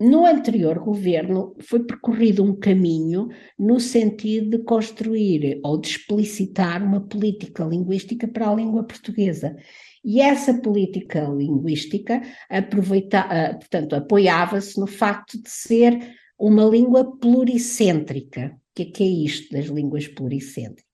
No 0.00 0.26
anterior 0.26 0.78
governo 0.78 1.56
foi 1.60 1.84
percorrido 1.84 2.44
um 2.44 2.54
caminho 2.54 3.28
no 3.58 3.80
sentido 3.80 4.58
de 4.58 4.64
construir 4.64 5.60
ou 5.64 5.80
de 5.80 5.88
explicitar 5.88 6.82
uma 6.82 7.00
política 7.00 7.64
linguística 7.64 8.28
para 8.28 8.50
a 8.50 8.54
língua 8.54 8.84
portuguesa. 8.84 9.56
E 10.04 10.20
essa 10.20 10.52
política 10.52 11.22
linguística 11.22 12.20
aproveita, 12.50 13.20
ah, 13.20 13.54
portanto, 13.54 13.94
apoiava-se 13.94 14.78
no 14.78 14.86
facto 14.86 15.42
de 15.42 15.48
ser 15.48 16.14
uma 16.38 16.64
língua 16.64 17.16
pluricêntrica. 17.18 18.54
O 18.54 18.74
que 18.74 18.82
é, 18.82 18.86
que 18.86 19.02
é 19.02 19.06
isto 19.06 19.50
das 19.52 19.66
línguas 19.66 20.06
pluricêntricas? 20.06 20.84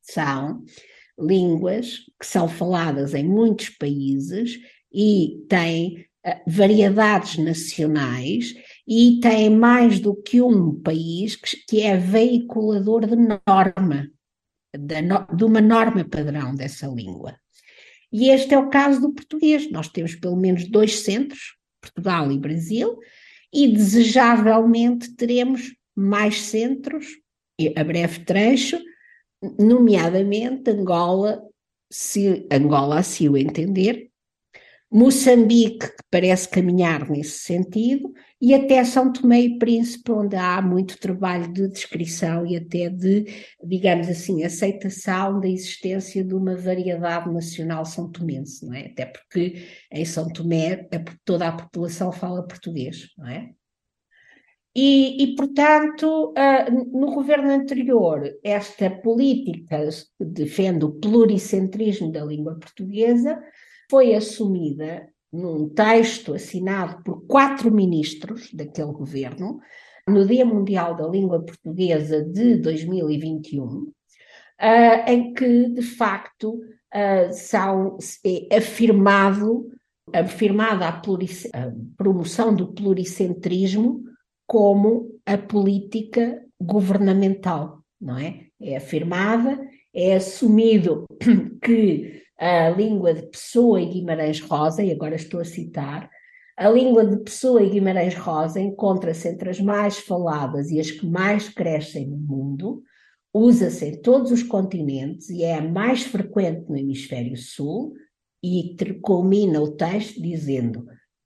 São 0.00 0.62
línguas 1.18 1.98
que 2.20 2.26
são 2.26 2.48
faladas 2.48 3.14
em 3.14 3.24
muitos 3.24 3.68
países 3.70 4.58
e 4.92 5.44
têm 5.48 6.06
uh, 6.24 6.40
variedades 6.46 7.38
nacionais 7.38 8.54
e 8.86 9.18
têm 9.20 9.50
mais 9.50 9.98
do 9.98 10.14
que 10.14 10.40
um 10.40 10.80
país 10.80 11.36
que, 11.36 11.80
é 11.80 11.96
veiculador 11.96 13.06
de 13.06 13.16
norma, 13.16 14.08
de, 14.76 15.02
no, 15.02 15.26
de 15.34 15.44
uma 15.44 15.60
norma 15.60 16.04
padrão 16.04 16.54
dessa 16.54 16.86
língua. 16.86 17.41
E 18.12 18.28
este 18.28 18.54
é 18.54 18.58
o 18.58 18.68
caso 18.68 19.00
do 19.00 19.12
português. 19.12 19.70
Nós 19.70 19.88
temos 19.88 20.14
pelo 20.14 20.36
menos 20.36 20.68
dois 20.68 21.00
centros, 21.00 21.56
Portugal 21.80 22.30
e 22.30 22.38
Brasil, 22.38 22.98
e 23.52 23.68
desejavelmente 23.68 25.14
teremos 25.14 25.74
mais 25.96 26.40
centros 26.42 27.06
a 27.76 27.84
breve 27.84 28.24
trecho, 28.24 28.80
nomeadamente 29.58 30.70
Angola, 30.70 31.42
se 31.90 32.46
Angola 32.50 32.98
assim 32.98 33.28
o 33.28 33.36
entender, 33.36 34.10
Moçambique, 34.90 35.86
que 35.86 36.02
parece 36.10 36.48
caminhar 36.48 37.08
nesse 37.08 37.38
sentido, 37.38 38.12
e 38.42 38.52
até 38.54 38.82
São 38.82 39.12
Tomé 39.12 39.42
e 39.42 39.56
Príncipe, 39.56 40.10
onde 40.10 40.34
há 40.34 40.60
muito 40.60 40.98
trabalho 40.98 41.52
de 41.52 41.68
descrição 41.68 42.44
e 42.44 42.56
até 42.56 42.88
de, 42.88 43.26
digamos 43.62 44.08
assim, 44.08 44.42
aceitação 44.42 45.38
da 45.38 45.48
existência 45.48 46.24
de 46.24 46.34
uma 46.34 46.56
variedade 46.56 47.32
nacional 47.32 47.84
são 47.84 48.10
tomense, 48.10 48.66
não 48.66 48.74
é? 48.74 48.86
Até 48.86 49.06
porque 49.06 49.64
em 49.92 50.04
São 50.04 50.28
Tomé 50.28 50.88
toda 51.24 51.46
a 51.46 51.52
população 51.52 52.10
fala 52.10 52.44
português, 52.44 53.10
não 53.16 53.28
é? 53.28 53.50
E, 54.74 55.22
e, 55.22 55.36
portanto, 55.36 56.32
uh, 56.32 56.98
no 56.98 57.14
governo 57.14 57.48
anterior, 57.48 58.28
esta 58.42 58.90
política 58.90 59.88
defende 60.18 60.84
o 60.84 60.92
pluricentrismo 60.92 62.10
da 62.10 62.24
língua 62.24 62.58
portuguesa, 62.58 63.40
foi 63.88 64.14
assumida 64.14 65.06
num 65.32 65.68
texto 65.68 66.34
assinado 66.34 67.02
por 67.02 67.26
quatro 67.26 67.70
ministros 67.70 68.52
daquele 68.52 68.92
governo, 68.92 69.60
no 70.06 70.26
Dia 70.26 70.44
Mundial 70.44 70.96
da 70.96 71.06
Língua 71.08 71.42
Portuguesa 71.42 72.22
de 72.22 72.56
2021, 72.56 73.64
uh, 73.64 73.92
ah, 74.58 75.10
em 75.10 75.32
que, 75.32 75.68
de 75.68 75.82
facto, 75.82 76.54
uh, 76.54 77.32
são, 77.32 77.96
é 78.24 78.56
afirmado, 78.56 79.70
afirmada 80.12 80.86
a, 80.86 80.90
a 80.90 81.72
promoção 81.96 82.54
do 82.54 82.72
pluricentrismo 82.72 84.02
como 84.46 85.18
a 85.24 85.38
política 85.38 86.42
governamental, 86.60 87.82
não 88.00 88.18
é? 88.18 88.46
É 88.60 88.76
afirmada, 88.76 89.58
é 89.94 90.16
assumido 90.16 91.06
que 91.62 92.21
a 92.42 92.70
língua 92.70 93.14
de 93.14 93.22
Pessoa 93.22 93.80
e 93.80 93.86
Guimarães 93.86 94.40
Rosa, 94.40 94.82
e 94.82 94.90
agora 94.90 95.14
estou 95.14 95.38
a 95.38 95.44
citar, 95.44 96.10
a 96.56 96.68
língua 96.68 97.06
de 97.06 97.16
Pessoa 97.18 97.62
e 97.62 97.70
Guimarães 97.70 98.16
Rosa 98.16 98.60
encontra-se 98.60 99.28
entre 99.28 99.48
as 99.48 99.60
mais 99.60 99.98
faladas 99.98 100.70
e 100.70 100.80
as 100.80 100.90
que 100.90 101.06
mais 101.06 101.48
crescem 101.48 102.08
no 102.08 102.16
mundo, 102.16 102.82
usa-se 103.32 103.86
em 103.86 104.02
todos 104.02 104.32
os 104.32 104.42
continentes 104.42 105.30
e 105.30 105.44
é 105.44 105.54
a 105.54 105.62
mais 105.62 106.02
frequente 106.02 106.68
no 106.68 106.76
hemisfério 106.76 107.36
sul, 107.36 107.94
e 108.44 108.76
culmina 109.00 109.60
o 109.60 109.76
texto 109.76 110.20
dizendo: 110.20 110.84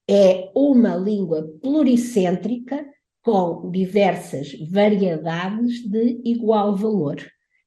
é 0.08 0.50
uma 0.54 0.96
língua 0.96 1.48
pluricêntrica 1.62 2.86
com 3.22 3.70
diversas 3.70 4.52
variedades 4.70 5.80
de 5.88 6.20
igual 6.26 6.76
valor. 6.76 7.16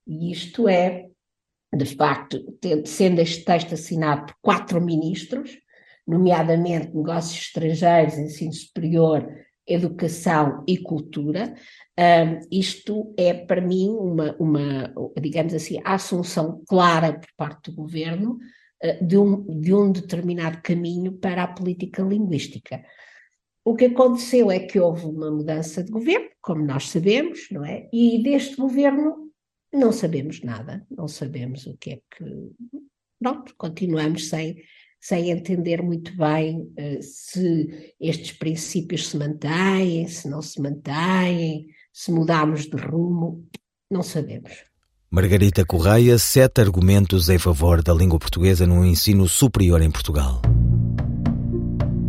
E 0.06 0.32
isto 0.32 0.70
é 0.70 1.09
de 1.76 1.86
facto, 1.86 2.40
sendo 2.86 3.22
este 3.22 3.46
texto 3.46 3.74
assinado 3.74 4.28
por 4.28 4.36
quatro 4.42 4.82
ministros, 4.82 5.58
nomeadamente 6.08 6.96
Negócios 6.96 7.40
Estrangeiros, 7.40 8.18
Ensino 8.18 8.54
Superior, 8.54 9.28
Educação 9.68 10.64
e 10.68 10.78
Cultura, 10.78 11.54
um, 12.00 12.40
isto 12.52 13.14
é 13.16 13.34
para 13.34 13.62
mim 13.62 13.90
uma, 13.90 14.36
uma, 14.40 14.94
digamos 15.22 15.54
assim, 15.54 15.80
a 15.84 15.94
assunção 15.94 16.64
clara 16.68 17.14
por 17.14 17.30
parte 17.38 17.70
do 17.70 17.76
governo 17.76 18.40
uh, 18.84 19.06
de, 19.06 19.18
um, 19.18 19.60
de 19.60 19.74
um 19.74 19.92
determinado 19.92 20.60
caminho 20.64 21.12
para 21.12 21.44
a 21.44 21.48
política 21.48 22.02
linguística. 22.02 22.84
O 23.64 23.76
que 23.76 23.86
aconteceu 23.86 24.50
é 24.50 24.58
que 24.58 24.80
houve 24.80 25.06
uma 25.06 25.30
mudança 25.30 25.84
de 25.84 25.92
governo, 25.92 26.30
como 26.42 26.66
nós 26.66 26.90
sabemos, 26.90 27.48
não 27.52 27.64
é? 27.64 27.88
E 27.94 28.24
deste 28.24 28.56
governo 28.56 29.29
não 29.74 29.92
sabemos 29.92 30.42
nada, 30.42 30.86
não 30.90 31.08
sabemos 31.08 31.66
o 31.68 31.78
que 31.78 31.92
é 31.92 31.96
que. 31.96 32.26
Pronto, 33.22 33.54
continuamos 33.58 34.30
sem, 34.30 34.58
sem 35.00 35.30
entender 35.30 35.82
muito 35.82 36.16
bem 36.16 36.62
uh, 36.62 37.02
se 37.02 37.94
estes 38.00 38.32
princípios 38.32 39.08
se 39.08 39.18
mantêm, 39.18 40.08
se 40.08 40.30
não 40.30 40.42
se 40.42 40.62
mantêm, 40.62 41.68
se 41.94 42.12
mudamos 42.12 42.66
de 42.66 42.78
rumo, 42.78 43.48
não 43.92 44.02
sabemos. 44.02 44.64
Margarita 45.12 45.66
Correia, 45.66 46.18
sete 46.18 46.62
argumentos 46.62 47.30
em 47.30 47.40
favor 47.40 47.82
da 47.82 47.94
língua 47.94 48.20
portuguesa 48.20 48.68
no 48.68 48.86
ensino 48.86 49.28
superior 49.28 49.82
em 49.82 49.90
Portugal. 49.90 50.42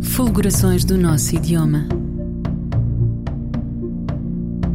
Fulgurações 0.01 0.85
do 0.85 0.97
nosso 0.97 1.35
idioma 1.35 1.87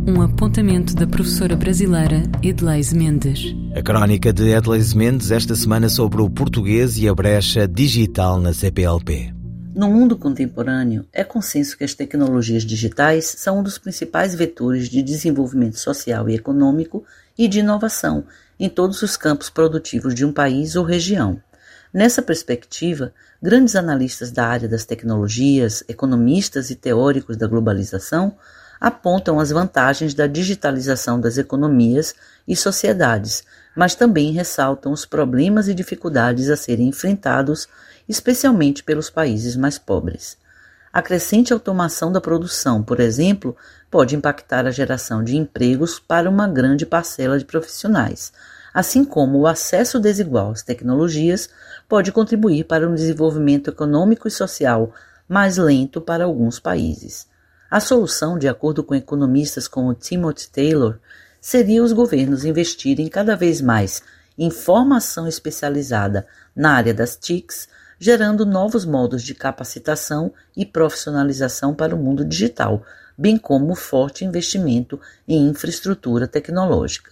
Um 0.08 0.22
apontamento 0.22 0.94
da 0.94 1.04
professora 1.04 1.56
brasileira 1.56 2.22
Edleise 2.40 2.94
Mendes. 2.96 3.56
A 3.74 3.82
crónica 3.82 4.32
de 4.32 4.50
Edleise 4.50 4.96
Mendes 4.96 5.32
esta 5.32 5.56
semana 5.56 5.88
sobre 5.88 6.22
o 6.22 6.30
português 6.30 6.96
e 6.96 7.08
a 7.08 7.14
brecha 7.14 7.66
digital 7.66 8.38
na 8.38 8.52
CPLP. 8.54 9.34
No 9.74 9.90
mundo 9.90 10.16
contemporâneo, 10.16 11.04
é 11.12 11.24
consenso 11.24 11.76
que 11.76 11.82
as 11.82 11.92
tecnologias 11.92 12.62
digitais 12.62 13.24
são 13.24 13.58
um 13.58 13.62
dos 13.64 13.78
principais 13.78 14.32
vetores 14.32 14.88
de 14.88 15.02
desenvolvimento 15.02 15.80
social 15.80 16.28
e 16.28 16.36
econômico 16.36 17.04
e 17.36 17.48
de 17.48 17.58
inovação 17.58 18.22
em 18.60 18.68
todos 18.68 19.02
os 19.02 19.16
campos 19.16 19.50
produtivos 19.50 20.14
de 20.14 20.24
um 20.24 20.32
país 20.32 20.76
ou 20.76 20.84
região. 20.84 21.42
Nessa 21.92 22.22
perspectiva, 22.22 23.12
grandes 23.42 23.74
analistas 23.74 24.30
da 24.30 24.46
área 24.46 24.68
das 24.68 24.84
tecnologias, 24.84 25.82
economistas 25.88 26.70
e 26.70 26.76
teóricos 26.76 27.36
da 27.36 27.48
globalização 27.48 28.36
apontam 28.80 29.40
as 29.40 29.50
vantagens 29.50 30.14
da 30.14 30.26
digitalização 30.26 31.20
das 31.20 31.38
economias 31.38 32.14
e 32.46 32.54
sociedades, 32.54 33.44
mas 33.74 33.94
também 33.94 34.32
ressaltam 34.32 34.92
os 34.92 35.04
problemas 35.04 35.68
e 35.68 35.74
dificuldades 35.74 36.48
a 36.50 36.56
serem 36.56 36.88
enfrentados, 36.88 37.68
especialmente 38.08 38.82
pelos 38.82 39.10
países 39.10 39.56
mais 39.56 39.78
pobres. 39.78 40.36
A 40.92 41.02
crescente 41.02 41.52
automação 41.52 42.10
da 42.10 42.22
produção, 42.22 42.82
por 42.82 43.00
exemplo, 43.00 43.54
pode 43.90 44.16
impactar 44.16 44.66
a 44.66 44.70
geração 44.70 45.22
de 45.22 45.36
empregos 45.36 45.98
para 46.00 46.30
uma 46.30 46.48
grande 46.48 46.86
parcela 46.86 47.38
de 47.38 47.44
profissionais, 47.44 48.32
assim 48.72 49.04
como 49.04 49.38
o 49.38 49.46
acesso 49.46 50.00
desigual 50.00 50.52
às 50.52 50.62
tecnologias 50.62 51.50
pode 51.88 52.10
contribuir 52.12 52.64
para 52.64 52.88
um 52.88 52.94
desenvolvimento 52.94 53.68
econômico 53.68 54.26
e 54.26 54.30
social 54.30 54.92
mais 55.28 55.58
lento 55.58 56.00
para 56.00 56.24
alguns 56.24 56.58
países. 56.58 57.26
A 57.68 57.80
solução, 57.80 58.38
de 58.38 58.46
acordo 58.46 58.84
com 58.84 58.94
economistas 58.94 59.66
como 59.66 59.92
Timothy 59.92 60.48
Taylor, 60.50 61.00
seria 61.40 61.82
os 61.82 61.92
governos 61.92 62.44
investirem 62.44 63.08
cada 63.08 63.34
vez 63.34 63.60
mais 63.60 64.02
em 64.38 64.50
formação 64.50 65.26
especializada 65.26 66.28
na 66.54 66.72
área 66.72 66.94
das 66.94 67.16
TICs, 67.16 67.68
gerando 67.98 68.46
novos 68.46 68.84
modos 68.84 69.22
de 69.22 69.34
capacitação 69.34 70.32
e 70.56 70.64
profissionalização 70.64 71.74
para 71.74 71.94
o 71.94 71.98
mundo 71.98 72.24
digital, 72.24 72.84
bem 73.18 73.36
como 73.36 73.74
forte 73.74 74.24
investimento 74.24 75.00
em 75.26 75.48
infraestrutura 75.48 76.28
tecnológica. 76.28 77.10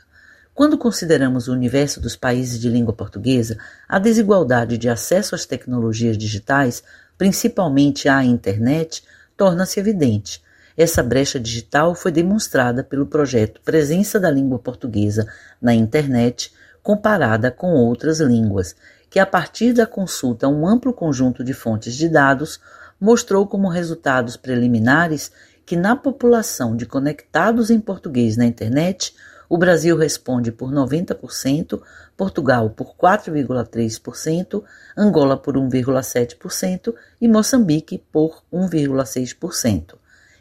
Quando 0.54 0.78
consideramos 0.78 1.48
o 1.48 1.52
universo 1.52 2.00
dos 2.00 2.14
países 2.14 2.60
de 2.60 2.68
língua 2.68 2.94
portuguesa, 2.94 3.58
a 3.88 3.98
desigualdade 3.98 4.78
de 4.78 4.88
acesso 4.88 5.34
às 5.34 5.44
tecnologias 5.44 6.16
digitais, 6.16 6.84
principalmente 7.18 8.08
à 8.08 8.22
internet, 8.22 9.02
torna-se 9.36 9.80
evidente. 9.80 10.43
Essa 10.76 11.04
brecha 11.04 11.38
digital 11.38 11.94
foi 11.94 12.10
demonstrada 12.10 12.82
pelo 12.82 13.06
projeto 13.06 13.60
Presença 13.64 14.18
da 14.18 14.28
Língua 14.28 14.58
Portuguesa 14.58 15.26
na 15.62 15.72
Internet, 15.72 16.52
comparada 16.82 17.50
com 17.50 17.74
outras 17.74 18.18
línguas, 18.18 18.74
que, 19.08 19.20
a 19.20 19.26
partir 19.26 19.72
da 19.72 19.86
consulta 19.86 20.46
a 20.46 20.48
um 20.48 20.66
amplo 20.66 20.92
conjunto 20.92 21.44
de 21.44 21.54
fontes 21.54 21.94
de 21.94 22.08
dados, 22.08 22.60
mostrou 23.00 23.46
como 23.46 23.68
resultados 23.68 24.36
preliminares 24.36 25.30
que, 25.64 25.76
na 25.76 25.94
população 25.94 26.76
de 26.76 26.86
conectados 26.86 27.70
em 27.70 27.80
português 27.80 28.36
na 28.36 28.44
internet, 28.44 29.14
o 29.48 29.56
Brasil 29.56 29.96
responde 29.96 30.50
por 30.50 30.72
90%, 30.72 31.80
Portugal 32.16 32.70
por 32.70 32.96
4,3%, 32.96 34.64
Angola 34.96 35.36
por 35.36 35.54
1,7% 35.54 36.92
e 37.20 37.28
Moçambique 37.28 38.02
por 38.10 38.42
1,6%. 38.52 39.94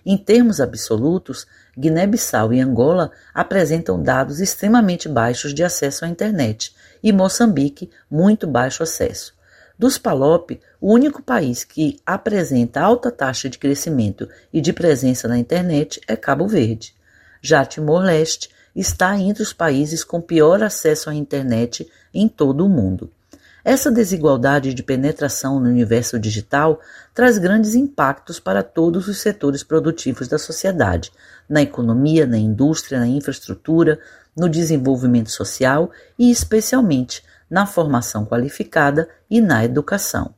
Em 0.06 0.18
termos 0.18 0.60
absolutos, 0.60 1.48
Guiné-Bissau 1.78 2.54
e 2.54 2.60
Angola 2.60 3.12
apresentam 3.34 4.02
dados 4.02 4.40
extremamente 4.40 5.08
baixos 5.08 5.54
de 5.54 5.64
acesso 5.64 6.04
à 6.04 6.08
internet 6.08 6.76
e 7.02 7.12
Moçambique 7.14 7.90
muito 8.12 8.46
baixo 8.46 8.84
acesso. 8.84 9.34
Dos 9.80 9.98
PALOP, 9.98 10.60
o 10.80 10.94
único 10.94 11.22
país 11.22 11.64
que 11.64 12.00
apresenta 12.06 12.82
alta 12.82 13.10
taxa 13.10 13.50
de 13.50 13.58
crescimento 13.58 14.30
e 14.52 14.62
de 14.62 14.72
presença 14.72 15.28
na 15.28 15.38
internet 15.38 16.00
é 16.08 16.16
Cabo 16.16 16.48
Verde. 16.48 16.94
Já 17.42 17.66
Timor-Leste 17.66 18.50
está 18.76 19.18
entre 19.18 19.42
os 19.42 19.54
países 19.54 20.04
com 20.04 20.22
pior 20.22 20.62
acesso 20.62 21.10
à 21.10 21.16
internet 21.16 21.90
em 22.14 22.28
todo 22.28 22.66
o 22.66 22.70
mundo. 22.70 23.12
Essa 23.66 23.90
desigualdade 23.90 24.74
de 24.74 24.84
penetração 24.84 25.58
no 25.58 25.70
universo 25.70 26.20
digital 26.20 26.82
traz 27.14 27.38
grandes 27.38 27.76
impactos 27.76 28.38
para 28.38 28.62
todos 28.62 29.08
os 29.08 29.20
setores 29.20 29.64
produtivos 29.64 30.28
da 30.28 30.38
sociedade, 30.38 31.12
na 31.48 31.62
economia, 31.62 32.28
na 32.28 32.38
indústria, 32.38 33.00
na 33.00 33.08
infraestrutura, 33.08 34.00
no 34.36 34.50
desenvolvimento 34.50 35.32
social 35.32 35.92
e, 36.20 36.30
especialmente, 36.30 37.24
na 37.50 37.66
formação 37.66 38.26
qualificada 38.26 39.08
e 39.30 39.40
na 39.40 39.64
educação. 39.64 40.36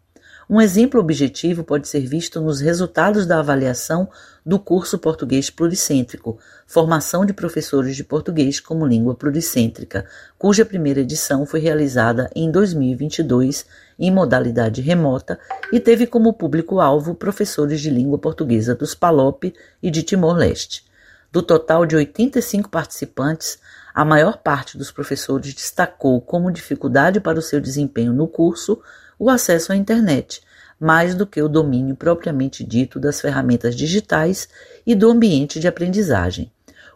Um 0.47 0.62
exemplo 0.62 0.99
objetivo 0.99 1.63
pode 1.63 1.88
ser 1.88 2.01
visto 2.01 2.39
nos 2.39 2.62
resultados 2.62 3.25
da 3.25 3.39
avaliação 3.39 4.08
do 4.45 4.60
curso 4.60 4.99
Português 4.99 5.49
Pluricêntrico, 5.49 6.38
Formação 6.67 7.25
de 7.25 7.34
Professores 7.34 7.95
de 7.95 8.03
Português 8.03 8.60
como 8.60 8.86
Língua 8.86 9.15
Pluricêntrica, 9.15 10.05
cuja 10.38 10.63
primeira 10.63 10.99
edição 10.99 11.47
foi 11.47 11.60
realizada 11.60 12.29
em 12.36 12.51
2022 12.51 13.65
em 13.97 14.12
modalidade 14.12 14.81
remota 14.81 15.39
e 15.73 15.79
teve 15.79 16.05
como 16.05 16.31
público-alvo 16.31 17.15
professores 17.15 17.81
de 17.81 17.89
língua 17.89 18.19
portuguesa 18.19 18.75
dos 18.75 18.93
PALOP 18.93 19.51
e 19.81 19.89
de 19.89 20.03
Timor-Leste. 20.03 20.86
Do 21.31 21.41
total 21.41 21.88
de 21.88 21.95
85 21.95 22.69
participantes, 22.69 23.58
a 23.95 24.05
maior 24.05 24.38
parte 24.38 24.77
dos 24.77 24.91
professores 24.91 25.55
destacou 25.55 26.21
como 26.21 26.51
dificuldade 26.51 27.19
para 27.19 27.39
o 27.39 27.41
seu 27.41 27.60
desempenho 27.60 28.13
no 28.13 28.27
curso 28.27 28.79
o 29.17 29.30
acesso 29.30 29.71
à 29.71 29.75
internet, 29.75 30.41
mais 30.80 31.15
do 31.15 31.25
que 31.25 31.41
o 31.41 31.47
domínio 31.47 31.95
propriamente 31.95 32.63
dito 32.63 32.99
das 32.99 33.21
ferramentas 33.21 33.75
digitais 33.75 34.47
e 34.86 34.93
do 34.93 35.10
ambiente 35.10 35.60
de 35.60 35.67
aprendizagem. 35.67 36.51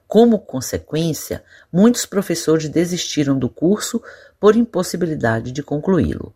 Como 0.08 0.40
consequência, 0.40 1.44
muitos 1.72 2.06
professores 2.06 2.68
desistiram 2.68 3.38
do 3.38 3.48
curso 3.48 4.02
por 4.40 4.56
impossibilidade 4.56 5.52
de 5.52 5.62
concluí-lo. 5.62 6.34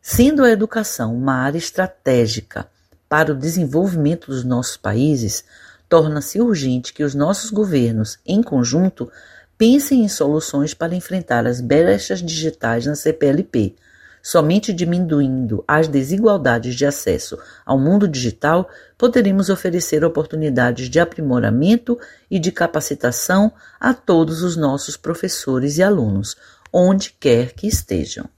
Sendo 0.00 0.42
a 0.42 0.50
educação 0.50 1.14
uma 1.14 1.34
área 1.34 1.58
estratégica 1.58 2.66
para 3.08 3.32
o 3.32 3.36
desenvolvimento 3.36 4.30
dos 4.30 4.42
nossos 4.42 4.76
países, 4.76 5.44
torna-se 5.88 6.40
urgente 6.40 6.94
que 6.94 7.04
os 7.04 7.14
nossos 7.14 7.50
governos, 7.50 8.18
em 8.24 8.42
conjunto, 8.42 9.10
pensem 9.58 10.02
em 10.02 10.08
soluções 10.08 10.72
para 10.72 10.94
enfrentar 10.94 11.46
as 11.46 11.60
brechas 11.60 12.22
digitais 12.22 12.86
na 12.86 12.94
CPLP 12.94 13.76
Somente 14.22 14.72
diminuindo 14.72 15.64
as 15.66 15.88
desigualdades 15.88 16.74
de 16.74 16.84
acesso 16.84 17.38
ao 17.64 17.78
mundo 17.78 18.06
digital 18.06 18.68
poderemos 18.98 19.48
oferecer 19.48 20.04
oportunidades 20.04 20.90
de 20.90 21.00
aprimoramento 21.00 21.98
e 22.30 22.38
de 22.38 22.52
capacitação 22.52 23.52
a 23.78 23.94
todos 23.94 24.42
os 24.42 24.56
nossos 24.56 24.96
professores 24.96 25.78
e 25.78 25.82
alunos, 25.82 26.36
onde 26.72 27.14
quer 27.18 27.52
que 27.52 27.66
estejam. 27.66 28.28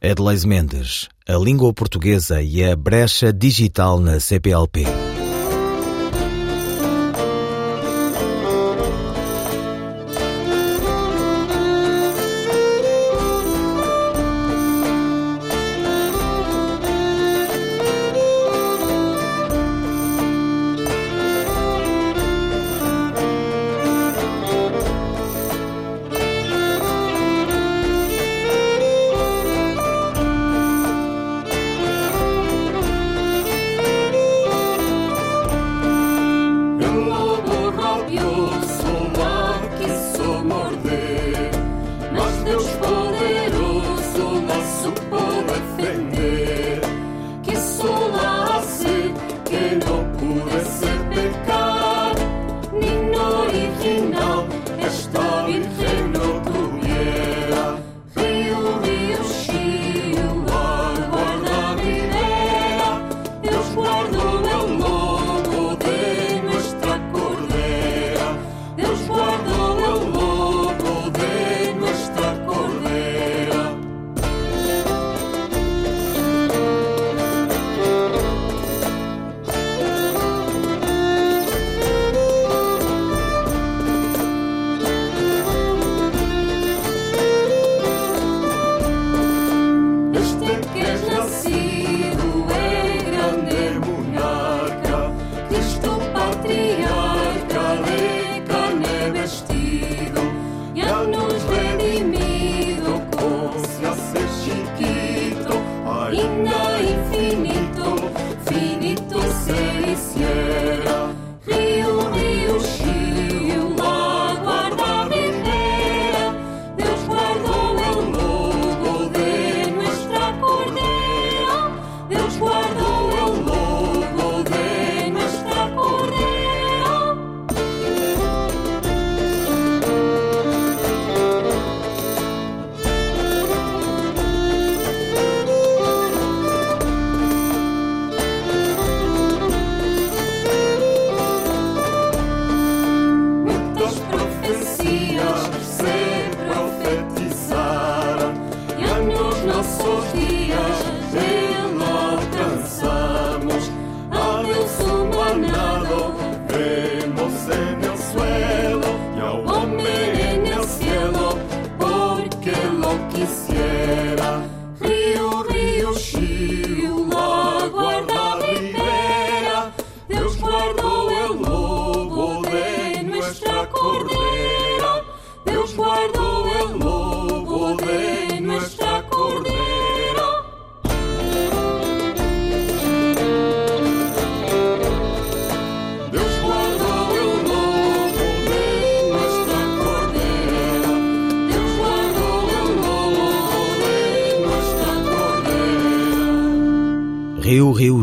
Edleis 0.00 0.44
Mendes, 0.44 1.08
a 1.26 1.36
língua 1.36 1.72
portuguesa 1.72 2.40
e 2.42 2.64
a 2.64 2.76
brecha 2.76 3.32
digital 3.32 4.00
na 4.00 4.20
CPLP. 4.20 4.84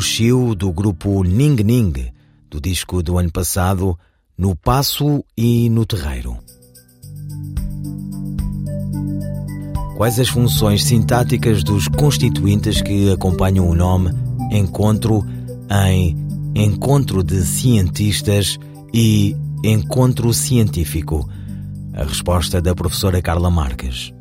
Chiu 0.05 0.53
do 0.53 0.71
grupo 0.71 1.23
Ning 1.23 1.61
Ning, 1.63 2.13
do 2.49 2.61
disco 2.61 3.01
do 3.01 3.17
ano 3.17 3.31
passado, 3.31 3.97
No 4.37 4.55
Passo 4.55 5.25
e 5.35 5.67
no 5.69 5.83
Terreiro. 5.83 6.37
Quais 9.97 10.19
as 10.19 10.29
funções 10.29 10.83
sintáticas 10.85 11.63
dos 11.63 11.87
constituintes 11.87 12.81
que 12.81 13.11
acompanham 13.11 13.67
o 13.67 13.75
nome 13.75 14.11
Encontro 14.51 15.25
em 15.69 16.15
Encontro 16.55 17.23
de 17.23 17.43
Cientistas 17.43 18.59
e 18.93 19.35
Encontro 19.63 20.33
Científico? 20.33 21.27
A 21.93 22.03
resposta 22.03 22.61
da 22.61 22.75
professora 22.75 23.21
Carla 23.21 23.49
Marques. 23.49 24.14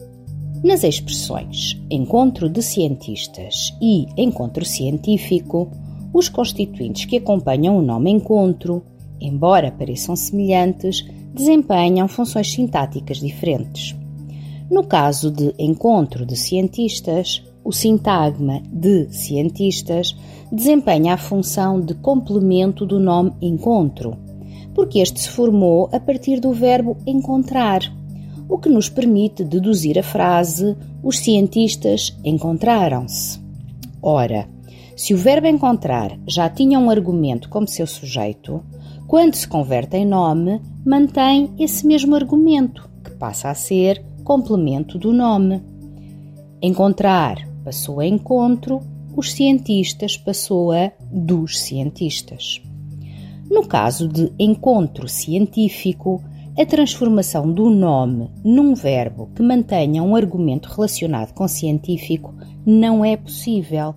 Nas 0.64 0.82
expressões 0.82 1.78
encontro 1.90 2.48
de 2.48 2.62
cientistas 2.62 3.76
e 3.82 4.06
encontro 4.16 4.64
científico, 4.64 5.70
os 6.10 6.30
constituintes 6.30 7.04
que 7.04 7.18
acompanham 7.18 7.76
o 7.76 7.82
nome 7.82 8.10
encontro, 8.10 8.82
embora 9.20 9.70
pareçam 9.70 10.16
semelhantes, 10.16 11.04
desempenham 11.34 12.08
funções 12.08 12.50
sintáticas 12.50 13.18
diferentes. 13.18 13.94
No 14.70 14.82
caso 14.82 15.30
de 15.30 15.54
encontro 15.58 16.24
de 16.24 16.34
cientistas, 16.34 17.44
o 17.62 17.70
sintagma 17.70 18.62
de 18.72 19.12
cientistas 19.12 20.16
desempenha 20.50 21.12
a 21.12 21.18
função 21.18 21.78
de 21.78 21.92
complemento 21.92 22.86
do 22.86 22.98
nome 22.98 23.34
encontro, 23.42 24.16
porque 24.74 25.00
este 25.00 25.20
se 25.20 25.28
formou 25.28 25.90
a 25.92 26.00
partir 26.00 26.40
do 26.40 26.54
verbo 26.54 26.96
encontrar 27.06 27.82
o 28.48 28.58
que 28.58 28.68
nos 28.68 28.88
permite 28.88 29.44
deduzir 29.44 29.98
a 29.98 30.02
frase: 30.02 30.76
os 31.02 31.18
cientistas 31.18 32.16
encontraram-se. 32.24 33.40
Ora, 34.02 34.48
se 34.96 35.12
o 35.12 35.16
verbo 35.16 35.46
encontrar 35.46 36.18
já 36.26 36.48
tinha 36.48 36.78
um 36.78 36.90
argumento 36.90 37.48
como 37.48 37.66
seu 37.66 37.86
sujeito, 37.86 38.62
quando 39.06 39.34
se 39.34 39.46
converte 39.46 39.96
em 39.96 40.06
nome, 40.06 40.60
mantém 40.84 41.52
esse 41.58 41.86
mesmo 41.86 42.14
argumento, 42.14 42.88
que 43.02 43.10
passa 43.10 43.50
a 43.50 43.54
ser 43.54 44.04
complemento 44.22 44.98
do 44.98 45.12
nome. 45.12 45.62
Encontrar 46.62 47.46
passou 47.64 48.00
a 48.00 48.06
encontro, 48.06 48.80
os 49.16 49.32
cientistas 49.32 50.16
passou 50.16 50.72
a 50.72 50.90
dos 51.10 51.60
cientistas. 51.60 52.62
No 53.50 53.66
caso 53.66 54.08
de 54.08 54.32
encontro 54.38 55.08
científico, 55.08 56.22
a 56.56 56.64
transformação 56.64 57.52
do 57.52 57.68
nome 57.68 58.30
num 58.44 58.74
verbo 58.74 59.28
que 59.34 59.42
mantenha 59.42 60.02
um 60.04 60.14
argumento 60.14 60.68
relacionado 60.68 61.32
com 61.32 61.48
científico 61.48 62.32
não 62.64 63.04
é 63.04 63.16
possível, 63.16 63.92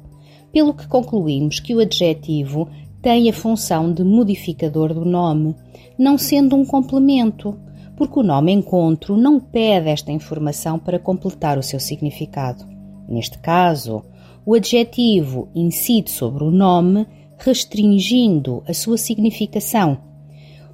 pelo 0.52 0.74
que 0.74 0.88
concluímos 0.88 1.60
que 1.60 1.76
o 1.76 1.80
adjetivo 1.80 2.67
tem 3.00 3.30
a 3.30 3.34
função 3.34 3.93
de 3.93 4.04
modificador 4.04 4.91
do 4.91 5.06
nome, 5.06 5.56
não 6.00 6.17
sendo 6.17 6.56
um 6.56 6.65
complemento, 6.65 7.56
porque 7.96 8.20
o 8.20 8.24
nome 8.24 8.52
encontro 8.52 9.15
não 9.15 9.39
pede 9.39 9.89
esta 9.89 10.12
informação 10.12 10.80
para 10.80 10.98
completar 10.98 11.60
o 11.60 11.63
seu 11.63 11.80
significado. 11.80 12.65
Neste 13.08 13.38
caso, 13.38 14.04
o 14.43 14.56
adjetivo 14.56 15.48
incide 15.54 16.10
sobre 16.10 16.43
o 16.43 16.50
nome, 16.52 17.06
restringindo 17.38 18.63
a 18.67 18.74
sua 18.74 18.98
significação 18.98 20.07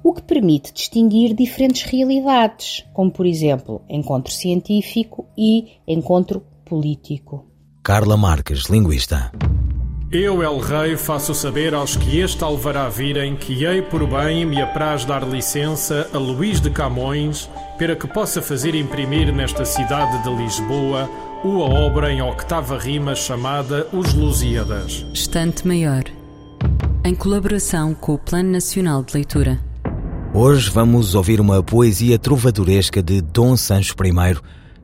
o 0.04 0.12
que 0.12 0.22
permite 0.22 0.70
distinguir 0.70 1.34
diferentes 1.34 1.82
realidades, 1.90 2.84
como 2.92 3.10
por 3.10 3.24
exemplo 3.24 3.80
encontro 3.88 4.30
científico 4.30 5.26
e 5.36 5.78
encontro 5.88 6.42
político. 6.66 7.46
Carla 7.82 8.14
Marques, 8.14 8.68
linguista. 8.68 9.32
Eu, 10.12 10.42
El 10.42 10.58
Rei, 10.58 10.96
faço 10.96 11.34
saber 11.34 11.74
aos 11.74 11.96
que 11.96 12.20
este 12.20 12.44
alvará 12.44 12.88
virem 12.88 13.34
que 13.34 13.64
hei 13.64 13.80
por 13.82 14.06
bem 14.06 14.44
me 14.44 14.60
apraz 14.60 15.04
dar 15.06 15.26
licença 15.26 16.08
a 16.12 16.18
Luís 16.18 16.60
de 16.60 16.70
Camões 16.70 17.48
para 17.78 17.96
que 17.96 18.06
possa 18.06 18.42
fazer 18.42 18.74
imprimir 18.74 19.34
nesta 19.34 19.64
cidade 19.64 20.22
de 20.22 20.30
Lisboa 20.36 21.10
uma 21.42 21.64
obra 21.64 22.12
em 22.12 22.22
octava 22.22 22.78
rima 22.78 23.14
chamada 23.14 23.88
Os 23.92 24.14
Lusíadas. 24.14 25.04
Estante 25.12 25.66
Maior, 25.66 26.04
em 27.04 27.14
colaboração 27.14 27.94
com 27.94 28.14
o 28.14 28.18
Plano 28.18 28.52
Nacional 28.52 29.02
de 29.02 29.14
Leitura. 29.14 29.73
Hoje 30.36 30.68
vamos 30.68 31.14
ouvir 31.14 31.40
uma 31.40 31.62
poesia 31.62 32.18
trovadoresca 32.18 33.00
de 33.00 33.20
Dom 33.20 33.56
Sancho 33.56 33.94
I, 34.04 34.36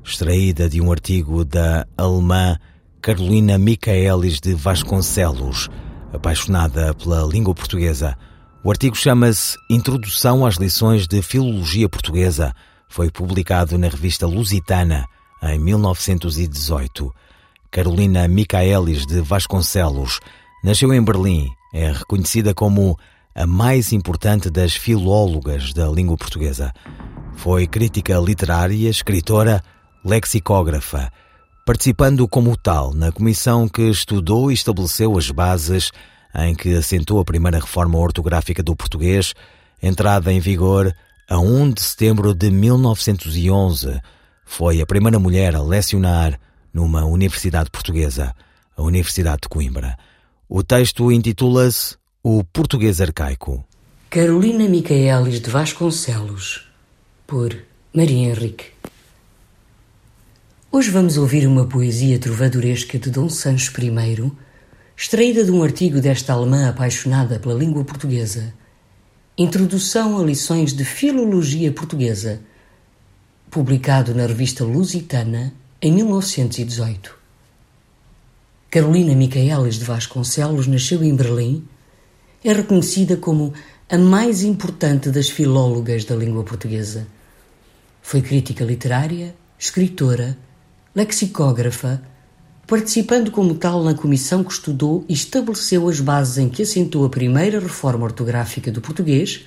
extraída 0.05 0.69
de 0.69 0.81
um 0.81 0.93
artigo 0.93 1.45
da 1.45 1.85
alemã 1.99 2.57
Carolina 3.03 3.59
Michaelis 3.59 4.39
de 4.39 4.55
Vasconcelos, 4.55 5.69
apaixonada 6.13 6.95
pela 6.95 7.27
língua 7.27 7.53
portuguesa. 7.53 8.17
O 8.63 8.71
artigo 8.71 8.95
chama-se 8.95 9.59
Introdução 9.69 10.47
às 10.47 10.55
Lições 10.55 11.09
de 11.09 11.21
Filologia 11.21 11.89
Portuguesa. 11.89 12.55
Foi 12.89 13.11
publicado 13.11 13.77
na 13.77 13.89
revista 13.89 14.29
Lusitana 14.29 15.05
em 15.43 15.59
1918. 15.59 17.13
Carolina 17.73 18.29
Michaelis 18.29 19.05
de 19.05 19.21
Vasconcelos 19.21 20.21
nasceu 20.63 20.95
em 20.95 21.03
Berlim. 21.03 21.49
É 21.75 21.91
reconhecida 21.91 22.55
como 22.55 22.97
a 23.35 23.47
mais 23.47 23.93
importante 23.93 24.51
das 24.51 24.75
filólogas 24.75 25.73
da 25.73 25.89
língua 25.89 26.17
portuguesa. 26.17 26.73
Foi 27.37 27.67
crítica 27.67 28.19
literária, 28.19 28.89
escritora, 28.89 29.63
lexicógrafa, 30.05 31.13
participando 31.65 32.27
como 32.27 32.57
tal 32.57 32.93
na 32.93 33.13
comissão 33.13 33.69
que 33.69 33.83
estudou 33.83 34.51
e 34.51 34.55
estabeleceu 34.55 35.17
as 35.17 35.31
bases 35.31 35.91
em 36.35 36.55
que 36.55 36.75
assentou 36.75 37.21
a 37.21 37.25
primeira 37.25 37.59
reforma 37.59 37.99
ortográfica 37.99 38.63
do 38.63 38.77
português, 38.77 39.35
entrada 39.83 40.33
em 40.33 40.41
vigor 40.41 40.95
a 41.29 41.39
1 41.39 41.71
de 41.73 41.81
setembro 41.81 42.35
de 42.35 42.51
1911. 42.51 44.01
Foi 44.45 44.81
a 44.81 44.87
primeira 44.87 45.19
mulher 45.19 45.55
a 45.55 45.63
lecionar 45.63 46.39
numa 46.73 47.05
universidade 47.05 47.71
portuguesa, 47.71 48.35
a 48.77 48.83
Universidade 48.83 49.43
de 49.43 49.49
Coimbra. 49.49 49.97
O 50.49 50.63
texto 50.63 51.13
intitula-se 51.13 51.97
o 52.23 52.45
Português 52.45 53.01
Arcaico. 53.01 53.65
Carolina 54.11 54.69
Micaelis 54.69 55.41
de 55.41 55.49
Vasconcelos, 55.49 56.71
por 57.27 57.57
Maria 57.95 58.29
Henrique. 58.29 58.67
Hoje 60.71 60.91
vamos 60.91 61.17
ouvir 61.17 61.47
uma 61.47 61.65
poesia 61.65 62.19
trovadoresca 62.19 62.99
de 62.99 63.11
Dom 63.11 63.31
Sancho 63.31 63.73
I, 63.81 64.33
extraída 64.95 65.43
de 65.43 65.51
um 65.51 65.63
artigo 65.63 65.99
desta 65.99 66.35
alemã 66.35 66.69
apaixonada 66.69 67.39
pela 67.39 67.55
língua 67.55 67.85
portuguesa. 67.85 68.53
Introdução 69.39 70.21
a 70.21 70.23
lições 70.23 70.75
de 70.75 70.85
Filologia 70.85 71.73
Portuguesa, 71.73 72.43
publicado 73.51 74.15
na 74.15 74.27
revista 74.27 74.63
Lusitana 74.63 75.55
em 75.81 75.91
1918. 75.91 77.17
Carolina 78.71 79.15
Micaelis 79.15 79.77
de 79.77 79.87
Vasconcelos 79.87 80.67
nasceu 80.67 81.03
em 81.03 81.17
Berlim 81.17 81.67
é 82.43 82.53
reconhecida 82.53 83.17
como 83.17 83.53
a 83.89 83.99
mais 83.99 84.43
importante 84.43 85.11
das 85.11 85.29
filólogas 85.29 86.05
da 86.05 86.15
língua 86.15 86.45
portuguesa. 86.45 87.07
Foi 88.01 88.23
crítica 88.23 88.65
literária, 88.65 89.35
escritora, 89.59 90.39
lexicógrafa, 90.95 92.03
participando 92.67 93.31
como 93.31 93.55
tal 93.55 93.83
na 93.83 93.95
comissão 93.95 94.45
que 94.45 94.53
estudou 94.53 95.05
e 95.09 95.13
estabeleceu 95.13 95.89
as 95.89 96.01
bases 96.01 96.39
em 96.39 96.49
que 96.49 96.63
assentou 96.63 97.05
a 97.05 97.11
primeira 97.11 97.59
reforma 97.59 98.05
ortográfica 98.05 98.71
do 98.71 98.81
português, 98.81 99.45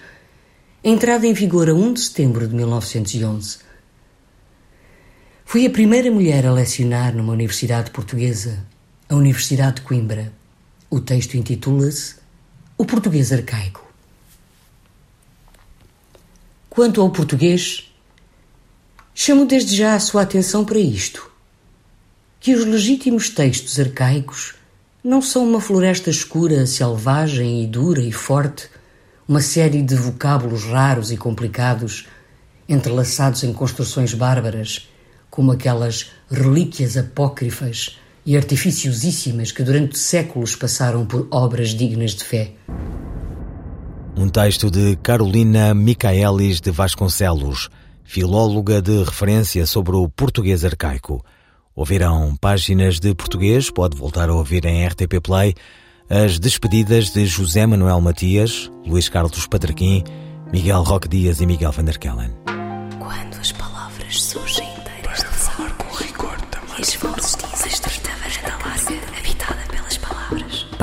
entrada 0.84 1.26
em 1.26 1.34
vigor 1.34 1.70
a 1.70 1.74
1 1.74 1.94
de 1.94 2.02
setembro 2.02 2.48
de 2.48 2.54
1911. 2.54 3.60
Foi 5.46 5.66
a 5.66 5.70
primeira 5.70 6.12
mulher 6.12 6.46
a 6.46 6.52
lecionar 6.52 7.16
numa 7.16 7.34
universidade 7.34 7.92
portuguesa, 7.92 8.66
a 9.08 9.16
Universidade 9.16 9.78
de 9.78 9.82
Coimbra. 9.84 10.34
O 10.90 11.00
texto 11.00 11.36
intitula-se 11.36 12.23
o 12.84 12.86
português 12.86 13.32
arcaico. 13.32 13.82
Quanto 16.70 17.00
ao 17.00 17.10
português, 17.10 17.90
chamo 19.16 19.46
desde 19.46 19.74
já 19.74 19.96
a 19.96 20.00
sua 20.02 20.24
atenção 20.24 20.66
para 20.66 20.80
isto: 20.80 21.32
que 22.42 22.54
os 22.54 22.66
legítimos 22.66 23.30
textos 23.30 23.80
arcaicos 23.80 24.56
não 25.02 25.22
são 25.22 25.48
uma 25.48 25.62
floresta 25.62 26.10
escura, 26.10 26.66
selvagem 26.66 27.64
e 27.64 27.68
dura 27.68 28.02
e 28.02 28.12
forte, 28.12 28.70
uma 29.26 29.40
série 29.40 29.82
de 29.82 29.96
vocábulos 29.96 30.66
raros 30.66 31.10
e 31.10 31.16
complicados, 31.16 32.08
entrelaçados 32.68 33.44
em 33.46 33.54
construções 33.54 34.14
bárbaras, 34.14 34.90
como 35.30 35.54
aquelas 35.54 36.12
relíquias 36.30 36.98
apócrifas 36.98 37.98
e 38.26 38.38
artificiosíssimas 38.38 39.52
que 39.52 39.64
durante 39.64 39.98
séculos 39.98 40.56
passaram 40.56 41.06
por 41.06 41.28
obras 41.32 41.70
dignas 41.70 42.12
de 42.12 42.24
fé. 42.24 42.52
Um 44.16 44.30
texto 44.30 44.70
de 44.70 44.96
Carolina 44.98 45.74
Micaelis 45.74 46.62
de 46.62 46.72
Vasconcelos, 46.72 47.70
filóloga 48.04 48.82
de 48.82 49.04
referência 49.04 49.66
sobre 49.66 49.96
o 49.96 50.08
português 50.08 50.64
arcaico. 50.64 51.24
Ouvirão 51.76 52.36
páginas 52.40 53.00
de 53.00 53.16
português, 53.16 53.72
pode 53.72 53.98
voltar 53.98 54.30
a 54.30 54.34
ouvir 54.36 54.66
em 54.66 54.86
RTP 54.86 55.20
Play, 55.22 55.56
as 56.08 56.38
despedidas 56.38 57.10
de 57.10 57.26
José 57.26 57.66
Manuel 57.66 58.00
Matias, 58.00 58.72
Luís 58.86 59.10
Carlos 59.10 59.48
Patraquim, 59.48 60.04
Miguel 60.52 60.84
Roque 60.84 61.08
Dias 61.08 61.42
e 61.42 61.48
Miguel 61.48 61.72
van 61.72 61.86
der 61.86 61.98
Kellen. 61.98 62.32
Quando 63.00 63.40
as 63.42 63.52
palavras 63.52 64.22
surgem 64.22 64.68
inteiras 64.78 65.24
Para 65.24 65.32
falar 65.32 65.74
com 65.78 65.96
rigor 65.96 66.40
também. 66.52 67.43